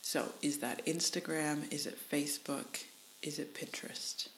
So, 0.00 0.32
is 0.40 0.58
that 0.58 0.84
Instagram? 0.86 1.70
Is 1.72 1.86
it 1.86 1.98
Facebook? 2.10 2.84
Is 3.22 3.38
it 3.38 3.54
Pinterest? 3.54 4.28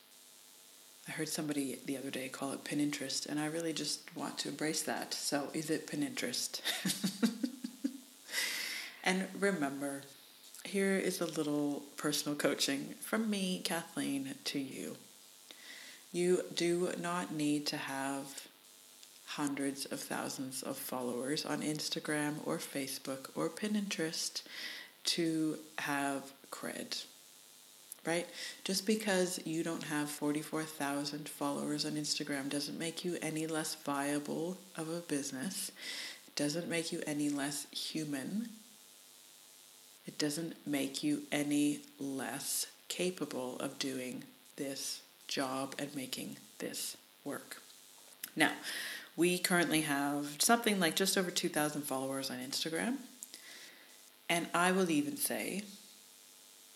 I 1.07 1.11
heard 1.11 1.29
somebody 1.29 1.79
the 1.85 1.97
other 1.97 2.11
day 2.11 2.27
call 2.27 2.51
it 2.51 2.63
Pinterest, 2.63 3.25
and 3.25 3.39
I 3.39 3.45
really 3.45 3.73
just 3.73 4.15
want 4.15 4.37
to 4.39 4.49
embrace 4.49 4.83
that. 4.83 5.13
So, 5.13 5.49
is 5.53 5.69
it 5.69 5.87
Pinterest? 5.87 6.59
and 9.03 9.27
remember, 9.39 10.01
here 10.65 10.97
is 10.97 11.21
a 11.21 11.25
little 11.25 11.83
personal 11.97 12.37
coaching 12.37 12.95
from 12.99 13.29
me, 13.29 13.61
Kathleen, 13.63 14.35
to 14.45 14.59
you. 14.59 14.97
You 16.11 16.43
do 16.53 16.91
not 16.99 17.31
need 17.33 17.65
to 17.67 17.77
have 17.77 18.48
hundreds 19.35 19.85
of 19.85 19.99
thousands 19.99 20.63
of 20.63 20.77
followers 20.77 21.45
on 21.45 21.61
Instagram 21.61 22.35
or 22.45 22.57
Facebook 22.57 23.29
or 23.35 23.49
Pinterest 23.49 24.41
to 25.05 25.57
have 25.77 26.31
cred 26.51 27.03
right? 28.05 28.27
Just 28.63 28.85
because 28.85 29.39
you 29.45 29.63
don't 29.63 29.83
have 29.83 30.09
44,000 30.09 31.27
followers 31.27 31.85
on 31.85 31.91
Instagram 31.93 32.49
doesn't 32.49 32.79
make 32.79 33.03
you 33.03 33.17
any 33.21 33.47
less 33.47 33.75
viable 33.75 34.57
of 34.77 34.89
a 34.89 35.01
business. 35.01 35.71
Doesn't 36.35 36.69
make 36.69 36.91
you 36.91 37.01
any 37.05 37.29
less 37.29 37.67
human. 37.71 38.49
It 40.07 40.17
doesn't 40.17 40.55
make 40.65 41.03
you 41.03 41.23
any 41.31 41.81
less 41.99 42.67
capable 42.87 43.57
of 43.59 43.77
doing 43.77 44.23
this 44.55 45.01
job 45.27 45.75
and 45.77 45.93
making 45.95 46.37
this 46.57 46.97
work. 47.23 47.61
Now, 48.35 48.53
we 49.19 49.37
currently 49.37 49.81
have 49.81 50.37
something 50.39 50.79
like 50.79 50.95
just 50.95 51.17
over 51.17 51.29
2,000 51.29 51.81
followers 51.81 52.31
on 52.31 52.37
Instagram. 52.37 52.95
And 54.29 54.47
I 54.53 54.71
will 54.71 54.89
even 54.89 55.17
say, 55.17 55.63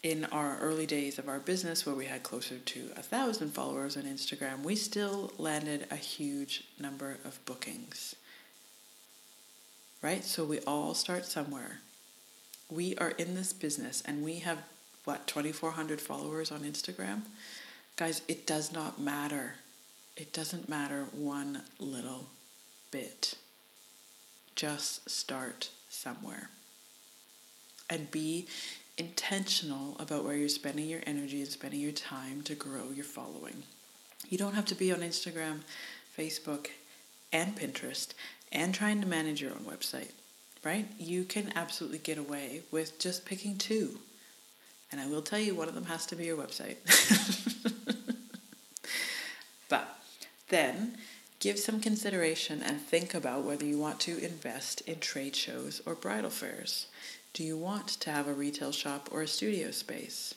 in 0.03 0.25
our 0.25 0.57
early 0.59 0.85
days 0.85 1.17
of 1.17 1.29
our 1.29 1.39
business, 1.39 1.85
where 1.85 1.95
we 1.95 2.03
had 2.03 2.21
closer 2.21 2.57
to 2.57 2.89
a 2.97 3.01
thousand 3.01 3.51
followers 3.51 3.95
on 3.95 4.03
Instagram, 4.03 4.61
we 4.61 4.75
still 4.75 5.31
landed 5.37 5.87
a 5.89 5.95
huge 5.95 6.65
number 6.77 7.17
of 7.23 7.39
bookings. 7.45 8.13
Right? 10.01 10.25
So 10.25 10.43
we 10.43 10.59
all 10.67 10.93
start 10.95 11.25
somewhere. 11.25 11.79
We 12.69 12.97
are 12.97 13.11
in 13.11 13.35
this 13.35 13.53
business 13.53 14.03
and 14.05 14.21
we 14.21 14.39
have, 14.39 14.57
what, 15.05 15.27
2,400 15.27 16.01
followers 16.01 16.51
on 16.51 16.59
Instagram? 16.59 17.21
Guys, 17.95 18.21
it 18.27 18.45
does 18.45 18.73
not 18.73 18.99
matter 18.99 19.53
it 20.15 20.33
doesn't 20.33 20.69
matter 20.69 21.05
one 21.11 21.61
little 21.79 22.27
bit. 22.91 23.35
Just 24.55 25.09
start 25.09 25.69
somewhere. 25.89 26.49
And 27.89 28.09
be 28.11 28.47
intentional 28.97 29.97
about 29.99 30.23
where 30.23 30.35
you're 30.35 30.49
spending 30.49 30.87
your 30.87 31.01
energy 31.05 31.41
and 31.41 31.49
spending 31.49 31.79
your 31.79 31.91
time 31.91 32.41
to 32.43 32.55
grow 32.55 32.91
your 32.93 33.05
following. 33.05 33.63
You 34.29 34.37
don't 34.37 34.53
have 34.53 34.65
to 34.65 34.75
be 34.75 34.91
on 34.91 34.99
Instagram, 34.99 35.59
Facebook, 36.17 36.67
and 37.31 37.55
Pinterest 37.57 38.13
and 38.53 38.73
trying 38.73 39.01
to 39.01 39.07
manage 39.07 39.41
your 39.41 39.51
own 39.51 39.65
website, 39.65 40.11
right? 40.63 40.85
You 40.99 41.25
can 41.25 41.51
absolutely 41.55 41.97
get 41.97 42.17
away 42.17 42.61
with 42.71 42.99
just 42.99 43.25
picking 43.25 43.57
two. 43.57 43.99
And 44.91 45.01
I 45.01 45.07
will 45.07 45.23
tell 45.23 45.39
you, 45.39 45.55
one 45.55 45.67
of 45.67 45.73
them 45.73 45.85
has 45.85 46.05
to 46.07 46.15
be 46.15 46.25
your 46.25 46.37
website. 46.37 46.77
then 50.53 50.95
give 51.39 51.57
some 51.57 51.79
consideration 51.81 52.61
and 52.61 52.79
think 52.79 53.13
about 53.13 53.43
whether 53.43 53.65
you 53.65 53.77
want 53.77 53.99
to 53.99 54.23
invest 54.23 54.81
in 54.81 54.99
trade 54.99 55.35
shows 55.35 55.81
or 55.85 55.95
bridal 55.95 56.29
fairs. 56.29 56.85
Do 57.33 57.43
you 57.43 57.57
want 57.57 57.87
to 57.87 58.11
have 58.11 58.27
a 58.27 58.33
retail 58.33 58.71
shop 58.71 59.09
or 59.11 59.23
a 59.23 59.27
studio 59.27 59.71
space? 59.71 60.35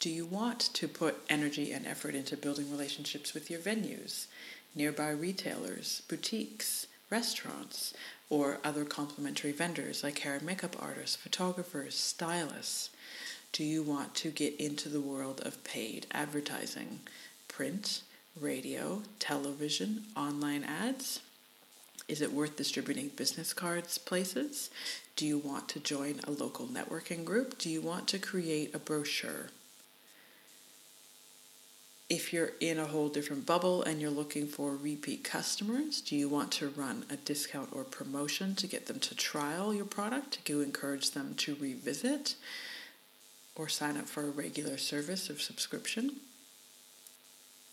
Do 0.00 0.08
you 0.08 0.24
want 0.24 0.60
to 0.72 0.88
put 0.88 1.22
energy 1.28 1.72
and 1.72 1.86
effort 1.86 2.14
into 2.14 2.38
building 2.38 2.70
relationships 2.70 3.34
with 3.34 3.50
your 3.50 3.60
venues, 3.60 4.28
nearby 4.74 5.10
retailers, 5.10 6.00
boutiques, 6.08 6.86
restaurants, 7.10 7.92
or 8.30 8.60
other 8.64 8.86
complementary 8.86 9.52
vendors 9.52 10.02
like 10.02 10.20
hair 10.20 10.36
and 10.36 10.42
makeup 10.42 10.74
artists, 10.80 11.16
photographers, 11.16 11.94
stylists? 11.94 12.88
Do 13.52 13.62
you 13.62 13.82
want 13.82 14.14
to 14.16 14.30
get 14.30 14.58
into 14.58 14.88
the 14.88 15.02
world 15.02 15.42
of 15.44 15.62
paid 15.64 16.06
advertising, 16.12 17.00
print, 17.46 18.02
radio, 18.40 19.02
television, 19.18 20.04
online 20.16 20.64
ads? 20.64 21.20
Is 22.08 22.20
it 22.20 22.32
worth 22.32 22.56
distributing 22.56 23.08
business 23.14 23.52
cards 23.52 23.98
places? 23.98 24.70
Do 25.14 25.26
you 25.26 25.38
want 25.38 25.68
to 25.68 25.80
join 25.80 26.20
a 26.24 26.30
local 26.30 26.66
networking 26.66 27.24
group? 27.24 27.58
Do 27.58 27.70
you 27.70 27.80
want 27.80 28.08
to 28.08 28.18
create 28.18 28.74
a 28.74 28.78
brochure? 28.78 29.50
If 32.08 32.32
you're 32.32 32.52
in 32.58 32.80
a 32.80 32.86
whole 32.86 33.08
different 33.08 33.46
bubble 33.46 33.84
and 33.84 34.00
you're 34.00 34.10
looking 34.10 34.48
for 34.48 34.74
repeat 34.74 35.22
customers, 35.22 36.00
do 36.00 36.16
you 36.16 36.28
want 36.28 36.50
to 36.52 36.68
run 36.70 37.04
a 37.08 37.16
discount 37.16 37.68
or 37.70 37.84
promotion 37.84 38.56
to 38.56 38.66
get 38.66 38.86
them 38.86 38.98
to 38.98 39.14
trial 39.14 39.72
your 39.72 39.84
product, 39.84 40.44
to 40.46 40.60
encourage 40.62 41.12
them 41.12 41.34
to 41.36 41.54
revisit 41.54 42.34
or 43.54 43.68
sign 43.68 43.96
up 43.96 44.08
for 44.08 44.24
a 44.24 44.30
regular 44.30 44.76
service 44.76 45.30
or 45.30 45.38
subscription? 45.38 46.16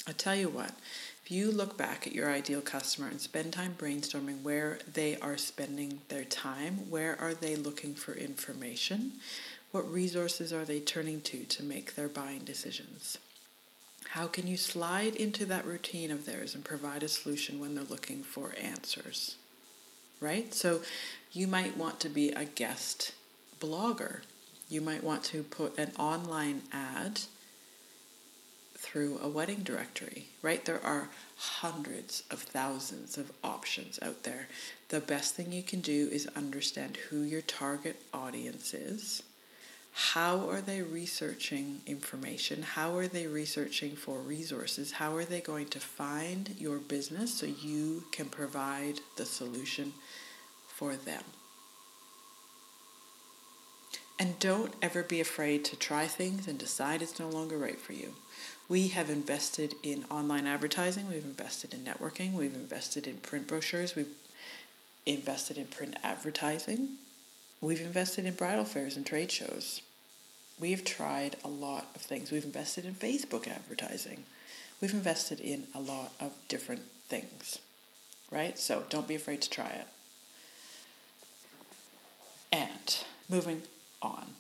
I 0.08 0.14
tell 0.14 0.36
you 0.36 0.48
what, 0.48 0.72
if 1.22 1.32
you 1.32 1.52
look 1.52 1.78
back 1.78 2.08
at 2.08 2.14
your 2.14 2.32
ideal 2.32 2.62
customer 2.62 3.10
and 3.10 3.20
spend 3.20 3.52
time 3.52 3.76
brainstorming 3.78 4.42
where 4.42 4.80
they 4.92 5.18
are 5.20 5.36
spending 5.36 6.00
their 6.08 6.24
time, 6.24 6.90
where 6.90 7.20
are 7.20 7.34
they 7.34 7.58
looking 7.58 7.94
for 7.94 8.14
information, 8.14 9.14
what 9.72 9.92
resources 9.92 10.54
are 10.54 10.64
they 10.64 10.80
turning 10.80 11.20
to 11.22 11.44
to 11.44 11.64
make 11.64 11.96
their 11.96 12.08
buying 12.08 12.46
decisions? 12.46 13.18
How 14.12 14.28
can 14.28 14.48
you 14.48 14.56
slide 14.56 15.14
into 15.18 15.46
that 15.48 15.66
routine 15.66 16.10
of 16.10 16.26
theirs 16.26 16.56
and 16.56 16.64
provide 16.64 17.04
a 17.04 17.10
solution 17.10 17.60
when 17.60 17.76
they're 17.76 17.84
looking 17.84 18.24
for 18.24 18.54
answers? 18.62 19.36
Right? 20.22 20.54
So 20.54 20.80
you 21.34 21.48
might 21.48 21.76
want 21.76 22.00
to 22.00 22.10
be 22.10 22.32
a 22.32 22.46
guest 22.46 23.14
blogger. 23.60 24.22
You 24.70 24.80
might 24.80 25.04
want 25.04 25.24
to 25.26 25.44
put 25.44 25.78
an 25.78 25.92
online 26.00 26.62
ad 26.72 27.20
through 28.98 29.20
a 29.22 29.30
wedding 29.30 29.60
directory, 29.60 30.26
right? 30.42 30.66
There 30.66 30.84
are 30.84 31.10
hundreds 31.36 32.24
of 32.32 32.40
thousands 32.40 33.16
of 33.16 33.32
options 33.44 34.00
out 34.02 34.24
there. 34.24 34.48
The 34.90 35.00
best 35.00 35.36
thing 35.36 35.52
you 35.52 35.62
can 35.62 35.82
do 35.82 36.10
is 36.12 36.26
understand 36.36 36.98
who 36.98 37.22
your 37.22 37.42
target 37.42 38.02
audience 38.12 38.74
is. 38.74 39.22
How 39.94 40.50
are 40.50 40.62
they 40.62 40.82
researching 40.82 41.82
information? 41.86 42.64
How 42.64 42.98
are 42.98 43.08
they 43.08 43.28
researching 43.28 43.96
for 43.96 44.18
resources? 44.18 44.94
How 44.94 45.16
are 45.16 45.26
they 45.26 45.42
going 45.42 45.68
to 45.68 45.80
find 45.80 46.56
your 46.58 46.80
business 46.80 47.36
so 47.36 47.46
you 47.46 48.04
can 48.12 48.26
provide 48.26 48.96
the 49.16 49.28
solution 49.28 49.94
for 50.68 50.96
them? 50.96 51.24
And 54.18 54.40
don't 54.40 54.74
ever 54.82 55.04
be 55.04 55.22
afraid 55.22 55.64
to 55.66 55.76
try 55.76 56.08
things 56.08 56.48
and 56.48 56.58
decide 56.58 57.04
it's 57.04 57.20
no 57.20 57.30
longer 57.30 57.60
right 57.60 57.80
for 57.80 57.94
you. 57.94 58.16
We 58.70 58.90
have 58.90 59.10
invested 59.10 59.76
in 59.82 60.04
online 60.12 60.46
advertising, 60.46 61.08
we've 61.08 61.24
invested 61.24 61.74
in 61.74 61.86
networking, 61.86 62.34
we've 62.34 62.54
invested 62.54 63.08
in 63.08 63.18
print 63.18 63.48
brochures, 63.48 63.96
we've 63.96 64.14
invested 65.06 65.58
in 65.58 65.68
print 65.68 65.96
advertising, 66.04 66.98
we've 67.62 67.80
invested 67.80 68.26
in 68.26 68.34
bridal 68.34 68.66
fairs 68.66 68.98
and 68.98 69.06
trade 69.06 69.32
shows. 69.32 69.82
We've 70.60 70.84
tried 70.84 71.38
a 71.46 71.48
lot 71.48 71.88
of 71.96 72.02
things. 72.02 72.32
We've 72.32 72.44
invested 72.44 72.84
in 72.84 72.96
Facebook 72.96 73.48
advertising. 73.48 74.24
We've 74.82 74.94
invested 74.94 75.40
in 75.40 75.68
a 75.74 75.80
lot 75.80 76.14
of 76.20 76.34
different 76.48 76.82
things, 77.08 77.60
right? 78.32 78.58
So 78.58 78.84
don't 78.90 79.08
be 79.08 79.16
afraid 79.16 79.42
to 79.44 79.50
try 79.50 79.68
it. 79.68 79.88
And 82.52 82.98
moving 83.30 83.64
on. 84.02 84.34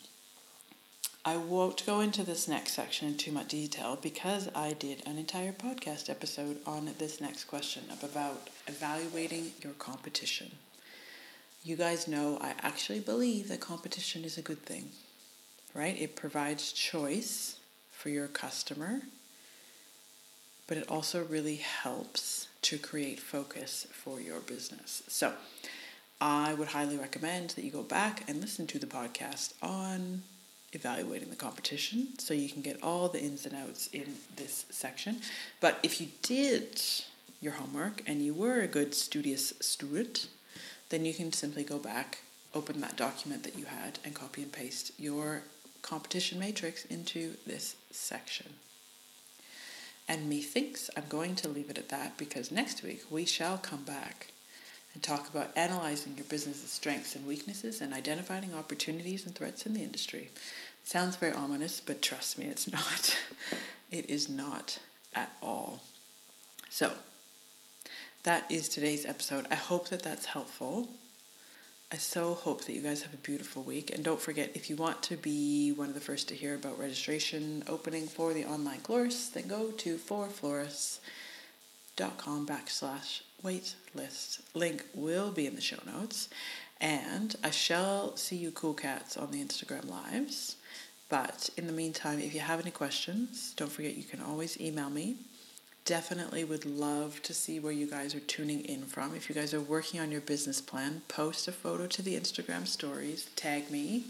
I 1.28 1.36
won't 1.36 1.86
go 1.86 2.00
into 2.00 2.24
this 2.24 2.48
next 2.48 2.72
section 2.72 3.06
in 3.06 3.18
too 3.18 3.34
much 3.34 3.50
detail 3.50 4.00
because 4.02 4.48
I 4.56 4.72
did 4.72 5.06
an 5.06 5.18
entire 5.18 5.52
podcast 5.52 6.10
episode 6.10 6.60
on 6.66 6.90
this 7.00 7.20
next 7.20 7.44
question 7.44 7.84
about 8.02 8.50
evaluating 8.66 9.52
your 9.62 9.74
competition. 9.74 10.52
You 11.66 11.76
guys 11.76 12.08
know 12.08 12.38
I 12.40 12.54
actually 12.62 13.02
believe 13.02 13.50
that 13.50 13.60
competition 13.60 14.24
is 14.24 14.38
a 14.38 14.42
good 14.42 14.62
thing, 14.62 14.92
right? 15.74 16.00
It 16.00 16.16
provides 16.16 16.72
choice 16.72 17.60
for 17.92 18.08
your 18.08 18.30
customer, 18.30 19.02
but 20.66 20.78
it 20.78 20.90
also 20.90 21.26
really 21.26 21.58
helps 21.58 22.48
to 22.62 22.78
create 22.78 23.20
focus 23.20 23.86
for 23.92 24.22
your 24.22 24.40
business. 24.40 25.04
So, 25.10 25.34
I 26.22 26.54
would 26.54 26.70
highly 26.70 26.96
recommend 26.96 27.50
that 27.50 27.66
you 27.66 27.72
go 27.72 27.84
back 27.84 28.24
and 28.30 28.40
listen 28.40 28.66
to 28.68 28.80
the 28.80 28.88
podcast 28.88 29.56
on 29.62 30.24
evaluating 30.74 31.30
the 31.30 31.36
competition 31.36 32.10
so 32.20 32.34
you 32.34 32.50
can 32.50 32.62
get 32.62 32.82
all 32.84 33.08
the 33.08 33.22
ins 33.22 33.46
and 33.46 33.56
outs 33.56 33.88
in 33.94 34.16
this 34.36 34.66
section. 34.70 35.22
But 35.62 35.80
if 35.84 36.02
you 36.02 36.08
did 36.22 36.82
your 37.42 37.54
homework 37.54 38.02
and 38.06 38.22
you 38.22 38.34
were 38.34 38.62
a 38.62 38.68
good 38.68 38.94
studious 38.94 39.54
student, 39.62 40.28
then 40.90 41.06
you 41.06 41.14
can 41.14 41.32
simply 41.32 41.64
go 41.64 41.78
back, 41.78 42.20
open 42.54 42.82
that 42.82 42.98
document 42.98 43.44
that 43.44 43.58
you 43.58 43.66
had, 43.66 44.00
and 44.04 44.14
copy 44.14 44.42
and 44.42 44.52
paste 44.52 44.92
your 44.98 45.44
competition 45.82 46.40
matrix 46.40 46.86
into 46.86 47.36
this 47.46 47.76
section. 47.92 48.54
And 50.08 50.30
methinks 50.30 50.90
I'm 50.96 51.06
going 51.10 51.36
to 51.36 51.50
leave 51.50 51.70
it 51.70 51.78
at 51.78 51.90
that 51.90 52.18
because 52.18 52.52
next 52.52 52.82
week 52.84 53.04
we 53.10 53.26
shall 53.26 53.58
come 53.58 53.84
back 53.84 54.32
and 54.98 55.04
talk 55.04 55.30
about 55.30 55.56
analyzing 55.56 56.16
your 56.18 56.26
business's 56.26 56.72
strengths 56.72 57.16
and 57.16 57.28
weaknesses 57.28 57.82
and 57.82 57.94
identifying 57.94 58.52
opportunities 58.56 59.28
and 59.28 59.36
threats 59.36 59.68
in 59.68 59.76
the 59.76 59.84
industry. 59.84 60.32
Sounds 60.84 61.18
very 61.18 61.34
ominous, 61.34 61.80
but 61.80 62.02
trust 62.02 62.40
me, 62.40 62.46
it's 62.46 62.72
not. 62.72 63.16
It 63.92 64.10
is 64.10 64.28
not 64.28 64.80
at 65.14 65.32
all. 65.40 65.84
So, 66.72 66.94
that 68.24 68.50
is 68.50 68.70
today's 68.70 69.06
episode. 69.06 69.46
I 69.52 69.56
hope 69.56 69.90
that 69.90 70.02
that's 70.02 70.26
helpful. 70.26 70.90
I 71.92 71.98
so 71.98 72.34
hope 72.34 72.66
that 72.66 72.74
you 72.74 72.82
guys 72.82 73.04
have 73.04 73.14
a 73.14 73.18
beautiful 73.18 73.62
week. 73.62 73.92
And 73.94 74.04
don't 74.04 74.20
forget, 74.20 74.50
if 74.56 74.68
you 74.68 74.78
want 74.78 75.04
to 75.04 75.16
be 75.16 75.74
one 75.74 75.90
of 75.90 75.94
the 75.94 76.02
first 76.02 76.28
to 76.30 76.34
hear 76.34 76.56
about 76.56 76.80
registration 76.80 77.64
opening 77.68 78.08
for 78.08 78.34
the 78.34 78.46
online 78.46 78.82
course, 78.82 79.28
then 79.28 79.48
go 79.48 79.70
to 79.70 79.98
forflorists.com 79.98 82.48
backslash 82.48 83.22
wait 83.44 83.76
list. 83.94 84.42
Link 84.54 84.86
will 84.94 85.32
be 85.32 85.48
in 85.48 85.56
the 85.56 85.62
show 85.62 85.78
notes. 85.86 86.30
And 86.80 87.36
I 87.44 87.50
shall 87.50 88.16
see 88.16 88.36
you 88.36 88.52
cool 88.52 88.74
cats 88.74 89.18
on 89.18 89.32
the 89.32 89.44
Instagram 89.44 89.90
lives. 89.90 90.58
But 91.10 91.50
in 91.58 91.68
the 91.68 91.74
meantime, 91.74 92.20
if 92.20 92.34
you 92.34 92.42
have 92.42 92.60
any 92.60 92.72
questions, 92.72 93.54
don't 93.56 93.72
forget 93.72 93.96
you 93.96 94.04
can 94.04 94.22
always 94.22 94.60
email 94.60 94.90
me, 94.90 95.16
definitely 95.86 96.44
would 96.44 96.66
love 96.66 97.22
to 97.24 97.34
see 97.34 97.60
where 97.60 97.72
you 97.72 97.88
guys 97.88 98.14
are 98.14 98.20
tuning 98.20 98.62
in 98.66 98.84
from. 98.84 99.16
If 99.16 99.30
you 99.30 99.36
guys 99.36 99.54
are 99.54 99.62
working 99.62 100.02
on 100.02 100.12
your 100.12 100.22
business 100.22 100.60
plan, 100.60 101.02
post 101.08 101.48
a 101.48 101.54
photo 101.54 101.88
to 101.88 102.02
the 102.02 102.20
Instagram 102.20 102.68
stories, 102.68 103.30
tag 103.38 103.72
me. 103.72 104.04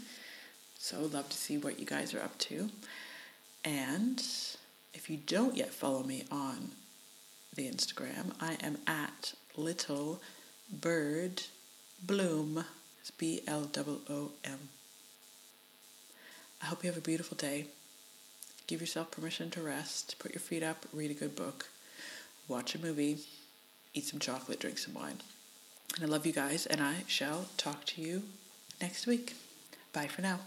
So, 0.76 1.02
love 1.12 1.28
to 1.28 1.36
see 1.36 1.56
what 1.56 1.78
you 1.78 1.86
guys 1.86 2.14
are 2.14 2.20
up 2.20 2.36
to. 2.38 2.68
And 3.64 4.22
if 4.92 5.08
you 5.08 5.16
don't 5.16 5.56
yet 5.56 5.70
follow 5.70 6.02
me 6.02 6.24
on 6.30 6.72
the 7.58 7.68
Instagram, 7.68 8.30
I 8.40 8.56
am 8.62 8.78
at 8.86 9.34
Little 9.56 10.20
Bird 10.72 11.42
Bloom. 12.00 12.64
It's 13.00 13.10
B 13.10 13.42
L 13.48 13.68
O 13.76 13.98
O 14.08 14.30
M. 14.44 14.68
I 16.62 16.66
hope 16.66 16.84
you 16.84 16.88
have 16.88 16.96
a 16.96 17.00
beautiful 17.00 17.36
day. 17.36 17.66
Give 18.68 18.80
yourself 18.80 19.10
permission 19.10 19.50
to 19.50 19.60
rest. 19.60 20.20
Put 20.20 20.34
your 20.34 20.40
feet 20.40 20.62
up, 20.62 20.86
read 20.92 21.10
a 21.10 21.14
good 21.14 21.34
book, 21.34 21.66
watch 22.46 22.76
a 22.76 22.78
movie, 22.78 23.18
eat 23.92 24.04
some 24.04 24.20
chocolate, 24.20 24.60
drink 24.60 24.78
some 24.78 24.94
wine. 24.94 25.18
And 25.96 26.04
I 26.04 26.06
love 26.06 26.26
you 26.26 26.32
guys, 26.32 26.64
and 26.64 26.80
I 26.80 27.02
shall 27.08 27.46
talk 27.56 27.84
to 27.86 28.00
you 28.00 28.22
next 28.80 29.08
week. 29.08 29.34
Bye 29.92 30.06
for 30.06 30.22
now. 30.22 30.38